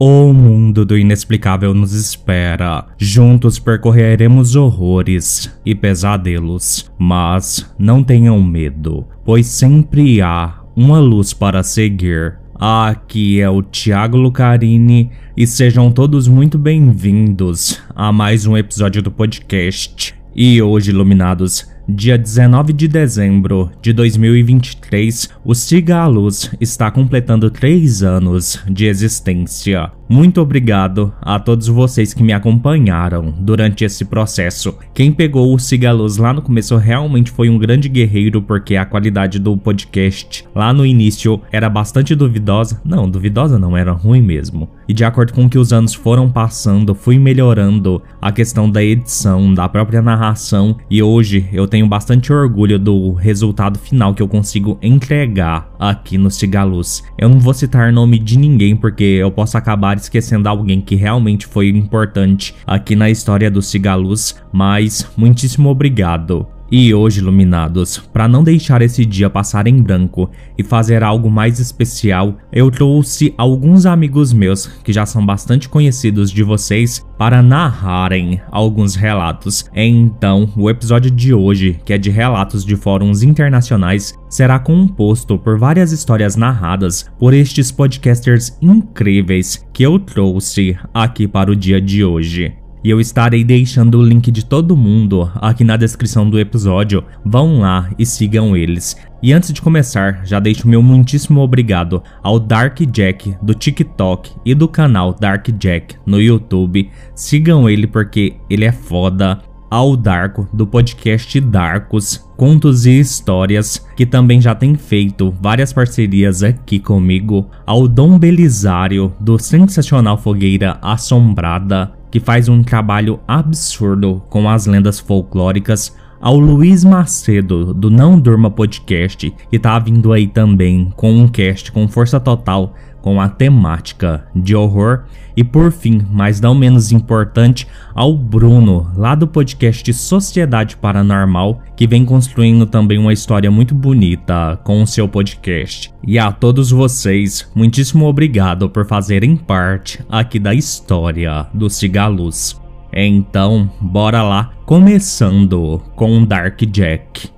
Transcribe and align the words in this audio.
O 0.00 0.32
mundo 0.32 0.84
do 0.84 0.96
inexplicável 0.96 1.74
nos 1.74 1.92
espera. 1.92 2.86
Juntos 2.96 3.58
percorreremos 3.58 4.54
horrores 4.54 5.52
e 5.66 5.74
pesadelos. 5.74 6.88
Mas 6.96 7.68
não 7.76 8.04
tenham 8.04 8.40
medo, 8.40 9.04
pois 9.24 9.48
sempre 9.48 10.22
há 10.22 10.60
uma 10.76 11.00
luz 11.00 11.32
para 11.32 11.64
seguir. 11.64 12.38
Aqui 12.54 13.40
é 13.40 13.50
o 13.50 13.60
Thiago 13.60 14.16
Lucarini 14.16 15.10
e 15.36 15.44
sejam 15.48 15.90
todos 15.90 16.28
muito 16.28 16.56
bem-vindos 16.56 17.82
a 17.92 18.12
mais 18.12 18.46
um 18.46 18.56
episódio 18.56 19.02
do 19.02 19.10
podcast. 19.10 20.14
E 20.32 20.62
hoje, 20.62 20.92
iluminados, 20.92 21.68
Dia 21.90 22.18
19 22.18 22.74
de 22.74 22.86
dezembro 22.86 23.70
de 23.80 23.94
2023, 23.94 25.30
o 25.42 25.54
Siga 25.54 26.00
a 26.00 26.06
Luz 26.06 26.54
está 26.60 26.90
completando 26.90 27.50
3 27.50 28.02
anos 28.02 28.62
de 28.68 28.84
existência. 28.84 29.90
Muito 30.06 30.40
obrigado 30.40 31.12
a 31.20 31.38
todos 31.38 31.66
vocês 31.68 32.14
que 32.14 32.22
me 32.22 32.32
acompanharam 32.32 33.34
durante 33.40 33.84
esse 33.84 34.04
processo. 34.06 34.74
Quem 34.94 35.12
pegou 35.12 35.54
o 35.54 35.58
Siga 35.58 35.92
Luz 35.92 36.18
lá 36.18 36.32
no 36.32 36.42
começo 36.42 36.76
realmente 36.76 37.30
foi 37.30 37.48
um 37.48 37.58
grande 37.58 37.88
guerreiro, 37.88 38.42
porque 38.42 38.76
a 38.76 38.86
qualidade 38.86 39.38
do 39.38 39.56
podcast 39.56 40.44
lá 40.54 40.72
no 40.72 40.84
início 40.84 41.40
era 41.52 41.68
bastante 41.70 42.14
duvidosa. 42.14 42.80
Não, 42.84 43.08
duvidosa 43.08 43.58
não, 43.58 43.76
era 43.76 43.92
ruim 43.92 44.22
mesmo. 44.22 44.68
E 44.88 44.94
de 44.94 45.04
acordo 45.04 45.34
com 45.34 45.48
que 45.48 45.58
os 45.58 45.74
anos 45.74 45.92
foram 45.92 46.30
passando, 46.30 46.94
fui 46.94 47.18
melhorando 47.18 48.02
a 48.20 48.32
questão 48.32 48.70
da 48.70 48.82
edição, 48.82 49.52
da 49.52 49.68
própria 49.68 50.00
narração, 50.00 50.78
e 50.90 51.02
hoje 51.02 51.46
eu 51.52 51.66
tenho 51.66 51.77
tenho 51.78 51.86
bastante 51.86 52.32
orgulho 52.32 52.76
do 52.76 53.12
resultado 53.12 53.78
final 53.78 54.12
que 54.12 54.20
eu 54.20 54.26
consigo 54.26 54.76
entregar 54.82 55.72
aqui 55.78 56.18
no 56.18 56.28
Cigaluz. 56.28 57.04
Eu 57.16 57.28
não 57.28 57.38
vou 57.38 57.54
citar 57.54 57.92
nome 57.92 58.18
de 58.18 58.36
ninguém 58.36 58.74
porque 58.74 59.04
eu 59.04 59.30
posso 59.30 59.56
acabar 59.56 59.96
esquecendo 59.96 60.48
alguém 60.48 60.80
que 60.80 60.96
realmente 60.96 61.46
foi 61.46 61.68
importante 61.68 62.52
aqui 62.66 62.96
na 62.96 63.08
história 63.08 63.48
do 63.48 63.62
Cigaluz, 63.62 64.34
mas 64.52 65.08
muitíssimo 65.16 65.68
obrigado. 65.68 66.48
E 66.70 66.92
hoje, 66.92 67.20
iluminados, 67.20 67.96
para 67.96 68.28
não 68.28 68.44
deixar 68.44 68.82
esse 68.82 69.06
dia 69.06 69.30
passar 69.30 69.66
em 69.66 69.80
branco 69.80 70.30
e 70.56 70.62
fazer 70.62 71.02
algo 71.02 71.30
mais 71.30 71.58
especial, 71.58 72.36
eu 72.52 72.70
trouxe 72.70 73.32
alguns 73.38 73.86
amigos 73.86 74.34
meus 74.34 74.66
que 74.66 74.92
já 74.92 75.06
são 75.06 75.24
bastante 75.24 75.66
conhecidos 75.66 76.30
de 76.30 76.42
vocês 76.42 77.02
para 77.16 77.40
narrarem 77.40 78.38
alguns 78.50 78.94
relatos. 78.94 79.64
Então, 79.74 80.52
o 80.54 80.68
episódio 80.68 81.10
de 81.10 81.32
hoje, 81.32 81.80
que 81.86 81.94
é 81.94 81.98
de 81.98 82.10
relatos 82.10 82.66
de 82.66 82.76
fóruns 82.76 83.22
internacionais, 83.22 84.12
será 84.28 84.58
composto 84.58 85.38
por 85.38 85.58
várias 85.58 85.90
histórias 85.90 86.36
narradas 86.36 87.08
por 87.18 87.32
estes 87.32 87.72
podcasters 87.72 88.58
incríveis 88.60 89.66
que 89.72 89.82
eu 89.82 89.98
trouxe 89.98 90.76
aqui 90.92 91.26
para 91.26 91.50
o 91.50 91.56
dia 91.56 91.80
de 91.80 92.04
hoje. 92.04 92.57
E 92.82 92.90
eu 92.90 93.00
estarei 93.00 93.44
deixando 93.44 93.98
o 93.98 94.02
link 94.02 94.30
de 94.30 94.44
todo 94.44 94.76
mundo 94.76 95.30
aqui 95.36 95.64
na 95.64 95.76
descrição 95.76 96.28
do 96.28 96.38
episódio. 96.38 97.04
Vão 97.24 97.60
lá 97.60 97.90
e 97.98 98.06
sigam 98.06 98.56
eles. 98.56 98.96
E 99.22 99.32
antes 99.32 99.52
de 99.52 99.60
começar, 99.60 100.24
já 100.24 100.38
deixo 100.38 100.68
meu 100.68 100.80
muitíssimo 100.82 101.40
obrigado 101.40 102.02
ao 102.22 102.38
Dark 102.38 102.78
Jack 102.82 103.34
do 103.42 103.52
TikTok 103.52 104.30
e 104.44 104.54
do 104.54 104.68
canal 104.68 105.12
Dark 105.12 105.48
Jack 105.58 105.96
no 106.06 106.20
YouTube. 106.20 106.88
Sigam 107.14 107.68
ele 107.68 107.86
porque 107.86 108.36
ele 108.48 108.64
é 108.64 108.72
foda 108.72 109.40
ao 109.70 109.96
Darko 109.96 110.48
do 110.52 110.66
podcast 110.66 111.40
Darkos, 111.40 112.24
Contos 112.36 112.86
e 112.86 112.98
Histórias, 112.98 113.84
que 113.96 114.06
também 114.06 114.40
já 114.40 114.54
tem 114.54 114.74
feito 114.74 115.34
várias 115.40 115.72
parcerias 115.72 116.42
aqui 116.42 116.78
comigo, 116.78 117.50
ao 117.66 117.86
Dom 117.86 118.18
Belisário 118.18 119.12
do 119.20 119.38
sensacional 119.38 120.16
Fogueira 120.16 120.78
Assombrada, 120.80 121.92
que 122.10 122.20
faz 122.20 122.48
um 122.48 122.62
trabalho 122.62 123.20
absurdo 123.26 124.22
com 124.28 124.48
as 124.48 124.66
lendas 124.66 124.98
folclóricas, 124.98 125.94
ao 126.20 126.38
Luiz 126.38 126.84
Macedo 126.84 127.72
do 127.72 127.90
Não 127.90 128.18
Durma 128.18 128.50
Podcast, 128.50 129.32
que 129.50 129.58
tá 129.58 129.78
vindo 129.78 130.12
aí 130.12 130.26
também 130.26 130.92
com 130.96 131.12
um 131.12 131.28
cast 131.28 131.70
com 131.70 131.86
força 131.86 132.18
total 132.18 132.74
com 133.02 133.20
a 133.20 133.28
temática 133.28 134.26
de 134.34 134.54
horror. 134.54 135.04
E 135.36 135.44
por 135.44 135.70
fim, 135.70 136.04
mas 136.10 136.40
não 136.40 136.54
menos 136.54 136.90
importante, 136.90 137.66
ao 137.94 138.16
Bruno, 138.16 138.90
lá 138.96 139.14
do 139.14 139.28
podcast 139.28 139.92
Sociedade 139.94 140.76
Paranormal, 140.76 141.62
que 141.76 141.86
vem 141.86 142.04
construindo 142.04 142.66
também 142.66 142.98
uma 142.98 143.12
história 143.12 143.50
muito 143.50 143.74
bonita 143.74 144.58
com 144.64 144.82
o 144.82 144.86
seu 144.86 145.08
podcast. 145.08 145.92
E 146.04 146.18
a 146.18 146.32
todos 146.32 146.70
vocês, 146.70 147.48
muitíssimo 147.54 148.06
obrigado 148.06 148.68
por 148.68 148.84
fazerem 148.84 149.36
parte 149.36 150.04
aqui 150.08 150.40
da 150.40 150.52
história 150.52 151.46
do 151.54 151.70
Cigaluz. 151.70 152.60
Então, 152.92 153.70
bora 153.80 154.22
lá, 154.22 154.50
começando 154.64 155.80
com 155.94 156.24
Dark 156.24 156.60
Jack. 156.62 157.30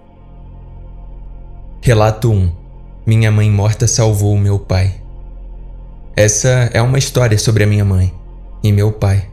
Relato 1.82 2.30
1 2.30 2.50
Minha 3.06 3.30
mãe 3.30 3.50
morta 3.50 3.86
salvou 3.86 4.36
meu 4.38 4.58
pai. 4.58 4.99
Essa 6.20 6.68
é 6.74 6.82
uma 6.82 6.98
história 6.98 7.38
sobre 7.38 7.64
a 7.64 7.66
minha 7.66 7.82
mãe 7.82 8.12
e 8.62 8.70
meu 8.70 8.92
pai. 8.92 9.26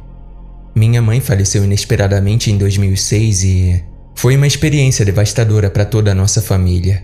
Minha 0.74 1.02
mãe 1.02 1.20
faleceu 1.20 1.66
inesperadamente 1.66 2.50
em 2.50 2.58
2006 2.58 3.44
e 3.44 3.84
foi 4.16 4.38
uma 4.38 4.48
experiência 4.48 5.03
devastadora 5.03 5.70
para 5.70 5.84
toda 5.84 6.14
a 6.14 6.16
nossa 6.16 6.42
família, 6.42 7.03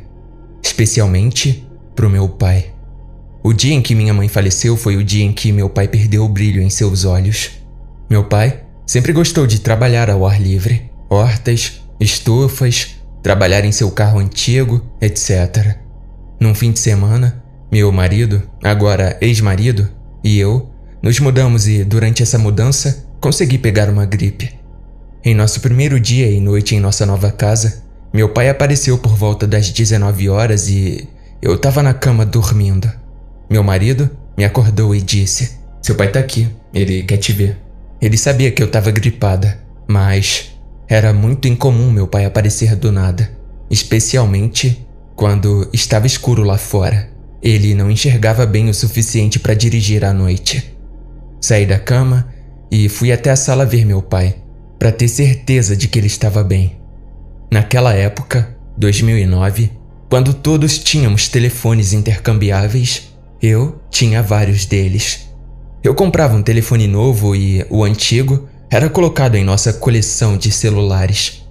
especialmente 0.63 1.67
para 1.94 2.07
o 2.07 2.09
meu 2.09 2.29
pai. 2.29 2.71
O 3.44 3.51
dia 3.51 3.73
em 3.73 3.81
que 3.81 3.94
minha 3.94 4.13
mãe 4.13 4.29
faleceu 4.29 4.77
foi 4.77 4.95
o 4.95 5.03
dia 5.03 5.25
em 5.25 5.33
que 5.33 5.51
meu 5.51 5.69
pai 5.69 5.89
perdeu 5.89 6.23
o 6.23 6.29
brilho 6.29 6.61
em 6.61 6.69
seus 6.69 7.03
olhos. 7.03 7.51
Meu 8.09 8.23
pai 8.23 8.61
sempre 8.88 9.11
gostou 9.11 9.45
de 9.45 9.59
trabalhar 9.59 10.09
ao 10.09 10.25
ar 10.25 10.41
livre, 10.41 10.89
hortas, 11.09 11.81
estufas, 12.00 12.95
trabalhar 13.21 13.65
em 13.65 13.71
seu 13.73 13.91
carro 13.91 14.19
antigo, 14.19 14.81
etc. 15.01 15.75
Num 16.39 16.55
fim 16.55 16.71
de 16.71 16.79
semana, 16.79 17.42
meu 17.73 17.91
marido, 17.91 18.44
agora 18.63 19.17
ex-marido, 19.19 19.89
e 20.23 20.38
eu 20.38 20.69
nos 21.01 21.19
mudamos 21.19 21.67
e, 21.67 21.84
durante 21.84 22.22
essa 22.22 22.38
mudança, 22.38 23.03
consegui 23.19 23.57
pegar 23.57 23.89
uma 23.89 24.06
gripe. 24.06 24.53
Em 25.25 25.34
nosso 25.34 25.59
primeiro 25.59 26.00
dia 26.00 26.29
e 26.29 26.39
noite 26.39 26.75
em 26.75 26.79
nossa 26.79 27.03
nova 27.03 27.31
casa, 27.31 27.81
meu 28.13 28.29
pai 28.29 28.47
apareceu 28.47 28.95
por 29.00 29.16
volta 29.16 29.47
das 29.47 29.72
19 29.72 30.29
horas 30.29 30.67
e 30.67 31.09
eu 31.41 31.56
estava 31.56 31.81
na 31.81 31.95
cama 31.95 32.23
dormindo. 32.23 32.88
Meu 33.50 33.63
marido 33.63 34.07
me 34.38 34.45
acordou 34.45 34.94
e 34.94 35.01
disse: 35.01 35.57
Seu 35.81 35.95
pai 35.95 36.12
tá 36.12 36.19
aqui, 36.19 36.47
ele 36.75 37.01
quer 37.01 37.17
te 37.17 37.33
ver. 37.33 37.57
Ele 38.00 38.19
sabia 38.19 38.51
que 38.51 38.62
eu 38.62 38.67
estava 38.67 38.91
gripada, 38.91 39.59
mas 39.88 40.56
era 40.88 41.12
muito 41.12 41.47
incomum 41.47 41.89
meu 41.89 42.06
pai 42.06 42.23
aparecer 42.25 42.75
do 42.75 42.91
nada, 42.91 43.31
especialmente 43.67 44.88
quando 45.16 45.67
estava 45.73 46.06
escuro 46.06 46.44
lá 46.44 46.59
fora. 46.59 47.12
Ele 47.43 47.75
não 47.75 47.91
enxergava 47.91 48.45
bem 48.45 48.69
o 48.69 48.73
suficiente 48.73 49.37
para 49.37 49.53
dirigir 49.53 50.05
à 50.05 50.13
noite. 50.13 50.73
Saí 51.41 51.65
da 51.65 51.77
cama 51.77 52.29
e 52.71 52.87
fui 52.87 53.11
até 53.11 53.29
a 53.29 53.35
sala 53.35 53.65
ver 53.65 53.85
meu 53.85 54.01
pai, 54.01 54.37
para 54.79 54.93
ter 54.93 55.09
certeza 55.09 55.75
de 55.75 55.89
que 55.89 55.99
ele 55.99 56.07
estava 56.07 56.41
bem. 56.41 56.77
Naquela 57.51 57.93
época, 57.93 58.55
2009, 58.77 59.71
quando 60.09 60.33
todos 60.33 60.79
tínhamos 60.79 61.27
telefones 61.27 61.91
intercambiáveis, 61.91 63.13
eu 63.41 63.81
tinha 63.91 64.23
vários 64.23 64.65
deles. 64.65 65.27
Eu 65.83 65.93
comprava 65.93 66.37
um 66.37 66.41
telefone 66.41 66.87
novo 66.87 67.35
e 67.35 67.65
o 67.69 67.83
antigo 67.83 68.47
era 68.69 68.89
colocado 68.89 69.35
em 69.35 69.43
nossa 69.43 69.73
coleção 69.73 70.37
de 70.37 70.49
celulares. 70.49 71.42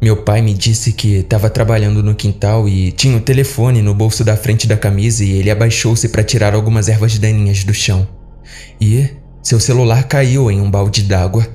Meu 0.00 0.16
pai 0.22 0.40
me 0.40 0.54
disse 0.54 0.92
que 0.92 1.16
estava 1.16 1.50
trabalhando 1.50 2.04
no 2.04 2.14
quintal 2.14 2.68
e 2.68 2.92
tinha 2.92 3.16
o 3.16 3.20
telefone 3.20 3.82
no 3.82 3.92
bolso 3.92 4.22
da 4.22 4.36
frente 4.36 4.66
da 4.66 4.76
camisa 4.76 5.24
e 5.24 5.32
ele 5.32 5.50
abaixou-se 5.50 6.08
para 6.08 6.22
tirar 6.22 6.54
algumas 6.54 6.88
ervas 6.88 7.18
daninhas 7.18 7.64
do 7.64 7.74
chão. 7.74 8.06
E 8.80 9.08
seu 9.42 9.58
celular 9.58 10.04
caiu 10.04 10.50
em 10.50 10.60
um 10.60 10.70
balde 10.70 11.02
d'água. 11.02 11.46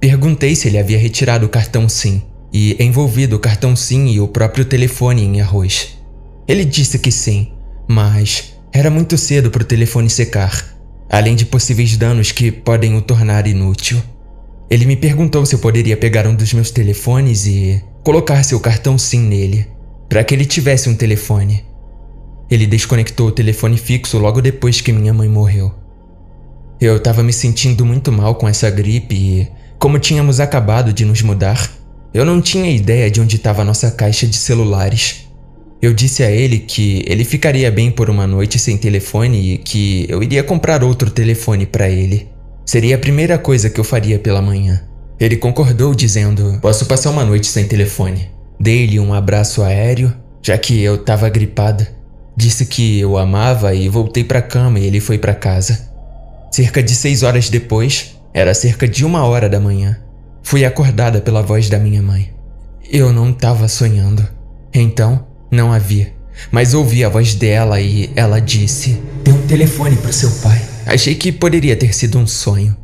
Perguntei 0.00 0.54
se 0.54 0.68
ele 0.68 0.78
havia 0.78 0.98
retirado 0.98 1.44
o 1.44 1.48
cartão 1.48 1.88
SIM 1.88 2.22
e 2.50 2.74
envolvido 2.82 3.36
o 3.36 3.40
cartão 3.40 3.76
SIM 3.76 4.06
e 4.06 4.18
o 4.18 4.28
próprio 4.28 4.64
telefone 4.64 5.22
em 5.22 5.40
arroz. 5.40 5.98
Ele 6.46 6.64
disse 6.64 6.98
que 6.98 7.12
sim, 7.12 7.52
mas 7.86 8.54
era 8.72 8.90
muito 8.90 9.18
cedo 9.18 9.50
para 9.50 9.62
o 9.62 9.66
telefone 9.66 10.08
secar, 10.08 10.74
além 11.10 11.36
de 11.36 11.44
possíveis 11.44 11.96
danos 11.98 12.32
que 12.32 12.50
podem 12.50 12.96
o 12.96 13.02
tornar 13.02 13.46
inútil. 13.46 14.00
Ele 14.70 14.84
me 14.84 14.96
perguntou 14.96 15.46
se 15.46 15.54
eu 15.54 15.58
poderia 15.58 15.96
pegar 15.96 16.26
um 16.26 16.34
dos 16.34 16.52
meus 16.52 16.70
telefones 16.70 17.46
e 17.46 17.82
colocar 18.04 18.42
seu 18.42 18.60
cartão 18.60 18.98
SIM 18.98 19.20
nele, 19.20 19.66
para 20.08 20.22
que 20.22 20.34
ele 20.34 20.44
tivesse 20.44 20.88
um 20.88 20.94
telefone. 20.94 21.64
Ele 22.50 22.66
desconectou 22.66 23.28
o 23.28 23.32
telefone 23.32 23.78
fixo 23.78 24.18
logo 24.18 24.42
depois 24.42 24.80
que 24.80 24.92
minha 24.92 25.14
mãe 25.14 25.28
morreu. 25.28 25.74
Eu 26.80 26.96
estava 26.96 27.22
me 27.22 27.32
sentindo 27.32 27.84
muito 27.84 28.12
mal 28.12 28.34
com 28.34 28.46
essa 28.46 28.70
gripe 28.70 29.14
e, 29.14 29.48
como 29.78 29.98
tínhamos 29.98 30.38
acabado 30.38 30.92
de 30.92 31.04
nos 31.04 31.22
mudar, 31.22 31.70
eu 32.12 32.24
não 32.24 32.40
tinha 32.40 32.70
ideia 32.70 33.10
de 33.10 33.20
onde 33.20 33.36
estava 33.36 33.64
nossa 33.64 33.90
caixa 33.90 34.26
de 34.26 34.36
celulares. 34.36 35.28
Eu 35.80 35.94
disse 35.94 36.22
a 36.22 36.30
ele 36.30 36.58
que 36.58 37.04
ele 37.06 37.24
ficaria 37.24 37.70
bem 37.70 37.90
por 37.90 38.10
uma 38.10 38.26
noite 38.26 38.58
sem 38.58 38.76
telefone 38.76 39.54
e 39.54 39.58
que 39.58 40.06
eu 40.08 40.22
iria 40.22 40.42
comprar 40.42 40.82
outro 40.82 41.10
telefone 41.10 41.66
para 41.66 41.88
ele. 41.88 42.28
Seria 42.68 42.96
a 42.96 42.98
primeira 42.98 43.38
coisa 43.38 43.70
que 43.70 43.80
eu 43.80 43.84
faria 43.84 44.18
pela 44.18 44.42
manhã. 44.42 44.82
Ele 45.18 45.38
concordou, 45.38 45.94
dizendo: 45.94 46.58
Posso 46.60 46.84
passar 46.84 47.08
uma 47.08 47.24
noite 47.24 47.46
sem 47.46 47.66
telefone. 47.66 48.30
Dei-lhe 48.60 49.00
um 49.00 49.14
abraço 49.14 49.62
aéreo, 49.62 50.12
já 50.42 50.58
que 50.58 50.82
eu 50.82 50.96
estava 50.96 51.30
gripada. 51.30 51.88
Disse 52.36 52.66
que 52.66 53.00
eu 53.00 53.16
amava 53.16 53.74
e 53.74 53.88
voltei 53.88 54.22
para 54.22 54.40
a 54.40 54.42
cama 54.42 54.78
e 54.78 54.84
ele 54.84 55.00
foi 55.00 55.16
para 55.16 55.34
casa. 55.34 55.88
Cerca 56.52 56.82
de 56.82 56.94
seis 56.94 57.22
horas 57.22 57.48
depois, 57.48 58.18
era 58.34 58.52
cerca 58.52 58.86
de 58.86 59.02
uma 59.02 59.24
hora 59.24 59.48
da 59.48 59.58
manhã, 59.58 59.98
fui 60.42 60.62
acordada 60.62 61.22
pela 61.22 61.40
voz 61.40 61.70
da 61.70 61.78
minha 61.78 62.02
mãe. 62.02 62.34
Eu 62.92 63.14
não 63.14 63.30
estava 63.30 63.66
sonhando. 63.66 64.28
Então, 64.74 65.26
não 65.50 65.72
havia. 65.72 66.12
Mas 66.52 66.74
ouvi 66.74 67.02
a 67.02 67.08
voz 67.08 67.34
dela 67.34 67.80
e 67.80 68.10
ela 68.14 68.38
disse: 68.38 69.02
Dê 69.24 69.32
um 69.32 69.46
telefone 69.46 69.96
para 69.96 70.12
seu 70.12 70.30
pai. 70.42 70.77
Achei 70.88 71.14
que 71.14 71.30
poderia 71.30 71.76
ter 71.76 71.94
sido 71.94 72.18
um 72.18 72.26
sonho. 72.26 72.76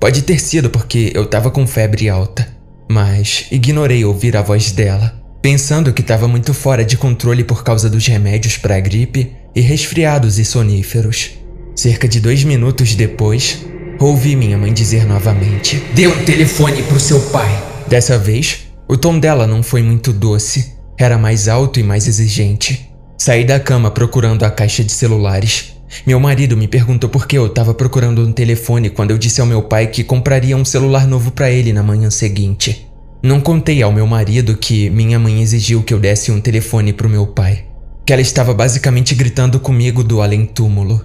Pode 0.00 0.22
ter 0.22 0.40
sido 0.40 0.70
porque 0.70 1.12
eu 1.14 1.24
estava 1.24 1.50
com 1.50 1.66
febre 1.66 2.08
alta. 2.08 2.48
Mas 2.90 3.46
ignorei 3.50 4.04
ouvir 4.04 4.36
a 4.36 4.42
voz 4.42 4.72
dela, 4.72 5.20
pensando 5.42 5.92
que 5.92 6.00
estava 6.00 6.26
muito 6.26 6.54
fora 6.54 6.84
de 6.84 6.96
controle 6.96 7.44
por 7.44 7.62
causa 7.62 7.90
dos 7.90 8.06
remédios 8.06 8.56
para 8.56 8.76
a 8.76 8.80
gripe 8.80 9.32
e 9.54 9.60
resfriados 9.60 10.38
e 10.38 10.44
soníferos. 10.44 11.32
Cerca 11.76 12.08
de 12.08 12.20
dois 12.20 12.44
minutos 12.44 12.94
depois, 12.94 13.58
ouvi 13.98 14.34
minha 14.34 14.56
mãe 14.56 14.72
dizer 14.72 15.04
novamente: 15.04 15.82
Dê 15.94 16.06
um 16.06 16.24
telefone 16.24 16.82
para 16.84 16.96
o 16.96 17.00
seu 17.00 17.20
pai. 17.30 17.50
Dessa 17.86 18.16
vez, 18.16 18.68
o 18.88 18.96
tom 18.96 19.18
dela 19.18 19.46
não 19.46 19.62
foi 19.62 19.82
muito 19.82 20.12
doce 20.12 20.78
era 20.98 21.16
mais 21.16 21.46
alto 21.46 21.78
e 21.78 21.82
mais 21.84 22.08
exigente. 22.08 22.90
Saí 23.16 23.44
da 23.44 23.60
cama 23.60 23.88
procurando 23.88 24.44
a 24.44 24.50
caixa 24.50 24.82
de 24.82 24.90
celulares. 24.90 25.76
Meu 26.06 26.20
marido 26.20 26.56
me 26.56 26.68
perguntou 26.68 27.08
por 27.08 27.26
que 27.26 27.38
eu 27.38 27.46
estava 27.46 27.72
procurando 27.72 28.22
um 28.22 28.32
telefone 28.32 28.90
quando 28.90 29.10
eu 29.10 29.18
disse 29.18 29.40
ao 29.40 29.46
meu 29.46 29.62
pai 29.62 29.86
que 29.86 30.04
compraria 30.04 30.56
um 30.56 30.64
celular 30.64 31.06
novo 31.06 31.30
para 31.30 31.50
ele 31.50 31.72
na 31.72 31.82
manhã 31.82 32.10
seguinte. 32.10 32.86
Não 33.22 33.40
contei 33.40 33.82
ao 33.82 33.92
meu 33.92 34.06
marido 34.06 34.56
que 34.56 34.88
minha 34.90 35.18
mãe 35.18 35.42
exigiu 35.42 35.82
que 35.82 35.92
eu 35.92 35.98
desse 35.98 36.30
um 36.30 36.40
telefone 36.40 36.92
para 36.92 37.06
o 37.06 37.10
meu 37.10 37.26
pai, 37.26 37.64
que 38.06 38.12
ela 38.12 38.22
estava 38.22 38.54
basicamente 38.54 39.14
gritando 39.14 39.58
comigo 39.58 40.04
do 40.04 40.22
além-túmulo. 40.22 41.04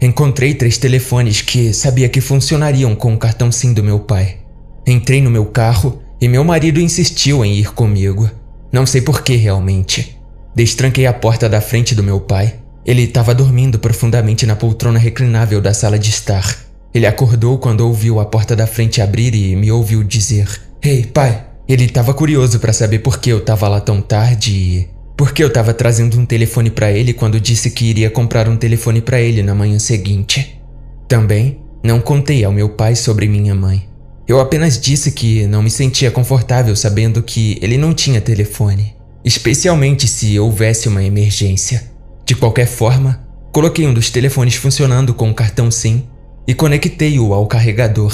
Encontrei 0.00 0.54
três 0.54 0.78
telefones 0.78 1.42
que 1.42 1.74
sabia 1.74 2.08
que 2.08 2.22
funcionariam 2.22 2.94
com 2.94 3.12
o 3.12 3.18
cartão 3.18 3.52
SIM 3.52 3.74
do 3.74 3.84
meu 3.84 4.00
pai. 4.00 4.38
Entrei 4.86 5.20
no 5.20 5.30
meu 5.30 5.44
carro 5.44 6.00
e 6.18 6.26
meu 6.26 6.42
marido 6.42 6.80
insistiu 6.80 7.44
em 7.44 7.56
ir 7.56 7.74
comigo. 7.74 8.30
Não 8.72 8.86
sei 8.86 9.02
por 9.02 9.22
que 9.22 9.36
realmente. 9.36 10.16
Destranquei 10.54 11.04
a 11.04 11.12
porta 11.12 11.48
da 11.48 11.60
frente 11.60 11.94
do 11.94 12.02
meu 12.02 12.20
pai. 12.20 12.59
Ele 12.84 13.02
estava 13.02 13.34
dormindo 13.34 13.78
profundamente 13.78 14.46
na 14.46 14.56
poltrona 14.56 14.98
reclinável 14.98 15.60
da 15.60 15.74
sala 15.74 15.98
de 15.98 16.10
estar. 16.10 16.56
Ele 16.92 17.06
acordou 17.06 17.58
quando 17.58 17.82
ouviu 17.82 18.18
a 18.18 18.24
porta 18.24 18.56
da 18.56 18.66
frente 18.66 19.00
abrir 19.00 19.34
e 19.34 19.54
me 19.54 19.70
ouviu 19.70 20.02
dizer: 20.02 20.48
Ei, 20.82 20.98
hey, 20.98 21.06
pai! 21.06 21.46
Ele 21.68 21.84
estava 21.84 22.12
curioso 22.12 22.58
para 22.58 22.72
saber 22.72 22.98
por 22.98 23.18
que 23.18 23.30
eu 23.30 23.38
estava 23.38 23.68
lá 23.68 23.80
tão 23.80 24.00
tarde 24.00 24.52
e 24.52 24.88
por 25.16 25.32
que 25.32 25.42
eu 25.42 25.48
estava 25.48 25.72
trazendo 25.72 26.18
um 26.18 26.26
telefone 26.26 26.70
para 26.70 26.90
ele 26.90 27.12
quando 27.12 27.38
disse 27.38 27.70
que 27.70 27.84
iria 27.84 28.10
comprar 28.10 28.48
um 28.48 28.56
telefone 28.56 29.00
para 29.00 29.20
ele 29.20 29.42
na 29.42 29.54
manhã 29.54 29.78
seguinte. 29.78 30.60
Também 31.06 31.60
não 31.82 32.00
contei 32.00 32.42
ao 32.42 32.50
meu 32.50 32.70
pai 32.70 32.96
sobre 32.96 33.28
minha 33.28 33.54
mãe. 33.54 33.88
Eu 34.26 34.40
apenas 34.40 34.80
disse 34.80 35.12
que 35.12 35.46
não 35.46 35.62
me 35.62 35.70
sentia 35.70 36.10
confortável 36.10 36.74
sabendo 36.74 37.22
que 37.22 37.58
ele 37.60 37.76
não 37.76 37.92
tinha 37.92 38.20
telefone, 38.20 38.96
especialmente 39.24 40.08
se 40.08 40.38
houvesse 40.38 40.88
uma 40.88 41.04
emergência. 41.04 41.89
De 42.30 42.36
qualquer 42.36 42.68
forma, 42.68 43.18
coloquei 43.50 43.84
um 43.88 43.92
dos 43.92 44.08
telefones 44.08 44.54
funcionando 44.54 45.12
com 45.12 45.28
o 45.28 45.34
cartão 45.34 45.68
SIM 45.68 46.08
e 46.46 46.54
conectei-o 46.54 47.34
ao 47.34 47.44
carregador. 47.44 48.12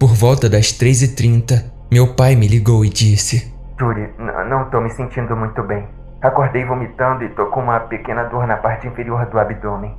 Por 0.00 0.16
volta 0.16 0.48
das 0.48 0.72
3h30, 0.72 1.62
meu 1.88 2.12
pai 2.12 2.34
me 2.34 2.48
ligou 2.48 2.84
e 2.84 2.88
disse: 2.88 3.54
Júlia, 3.78 4.10
não 4.50 4.64
estou 4.64 4.80
me 4.80 4.90
sentindo 4.90 5.36
muito 5.36 5.62
bem. 5.62 5.86
Acordei 6.20 6.64
vomitando 6.64 7.22
e 7.22 7.28
tô 7.28 7.46
com 7.50 7.60
uma 7.60 7.78
pequena 7.78 8.24
dor 8.24 8.48
na 8.48 8.56
parte 8.56 8.88
inferior 8.88 9.26
do 9.26 9.38
abdômen. 9.38 9.94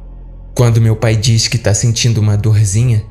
Quando 0.58 0.82
meu 0.82 0.98
pai 0.98 1.16
diz 1.16 1.48
que 1.48 1.56
está 1.56 1.74
sentindo 1.74 2.20
uma 2.20 2.36
dorzinha, 2.36 3.02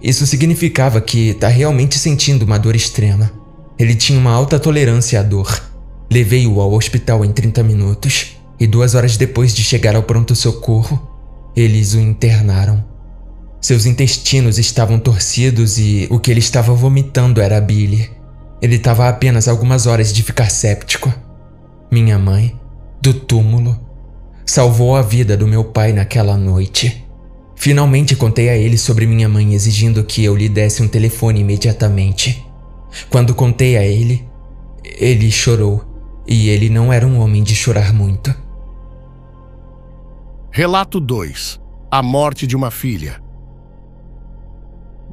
isso 0.00 0.26
significava 0.26 1.02
que 1.02 1.32
está 1.32 1.48
realmente 1.48 1.98
sentindo 1.98 2.46
uma 2.46 2.58
dor 2.58 2.74
extrema. 2.74 3.30
Ele 3.78 3.94
tinha 3.94 4.18
uma 4.18 4.32
alta 4.32 4.58
tolerância 4.58 5.20
à 5.20 5.22
dor. 5.22 5.50
Levei-o 6.10 6.62
ao 6.62 6.72
hospital 6.72 7.26
em 7.26 7.30
30 7.30 7.62
minutos 7.62 8.37
e 8.58 8.66
duas 8.66 8.94
horas 8.94 9.16
depois 9.16 9.54
de 9.54 9.62
chegar 9.62 9.94
ao 9.94 10.02
pronto-socorro, 10.02 11.08
eles 11.54 11.94
o 11.94 12.00
internaram. 12.00 12.84
Seus 13.60 13.86
intestinos 13.86 14.58
estavam 14.58 14.98
torcidos 14.98 15.78
e 15.78 16.06
o 16.10 16.18
que 16.18 16.30
ele 16.30 16.40
estava 16.40 16.72
vomitando 16.72 17.40
era 17.40 17.60
bile. 17.60 18.10
Ele 18.62 18.76
estava 18.76 19.06
a 19.06 19.08
apenas 19.08 19.48
algumas 19.48 19.86
horas 19.86 20.12
de 20.12 20.22
ficar 20.22 20.50
séptico. 20.50 21.12
Minha 21.90 22.18
mãe, 22.18 22.58
do 23.00 23.14
túmulo, 23.14 23.78
salvou 24.46 24.96
a 24.96 25.02
vida 25.02 25.36
do 25.36 25.46
meu 25.46 25.64
pai 25.64 25.92
naquela 25.92 26.36
noite. 26.36 27.04
Finalmente 27.56 28.14
contei 28.14 28.48
a 28.48 28.56
ele 28.56 28.78
sobre 28.78 29.06
minha 29.06 29.28
mãe 29.28 29.54
exigindo 29.54 30.04
que 30.04 30.24
eu 30.24 30.36
lhe 30.36 30.48
desse 30.48 30.82
um 30.82 30.88
telefone 30.88 31.40
imediatamente. 31.40 32.44
Quando 33.10 33.34
contei 33.34 33.76
a 33.76 33.82
ele, 33.82 34.24
ele 34.84 35.30
chorou, 35.30 35.84
e 36.26 36.48
ele 36.50 36.68
não 36.68 36.92
era 36.92 37.06
um 37.06 37.18
homem 37.18 37.42
de 37.42 37.54
chorar 37.54 37.92
muito. 37.92 38.34
Relato 40.58 40.98
2 40.98 41.60
A 41.88 42.02
morte 42.02 42.44
de 42.44 42.56
uma 42.56 42.68
filha. 42.68 43.22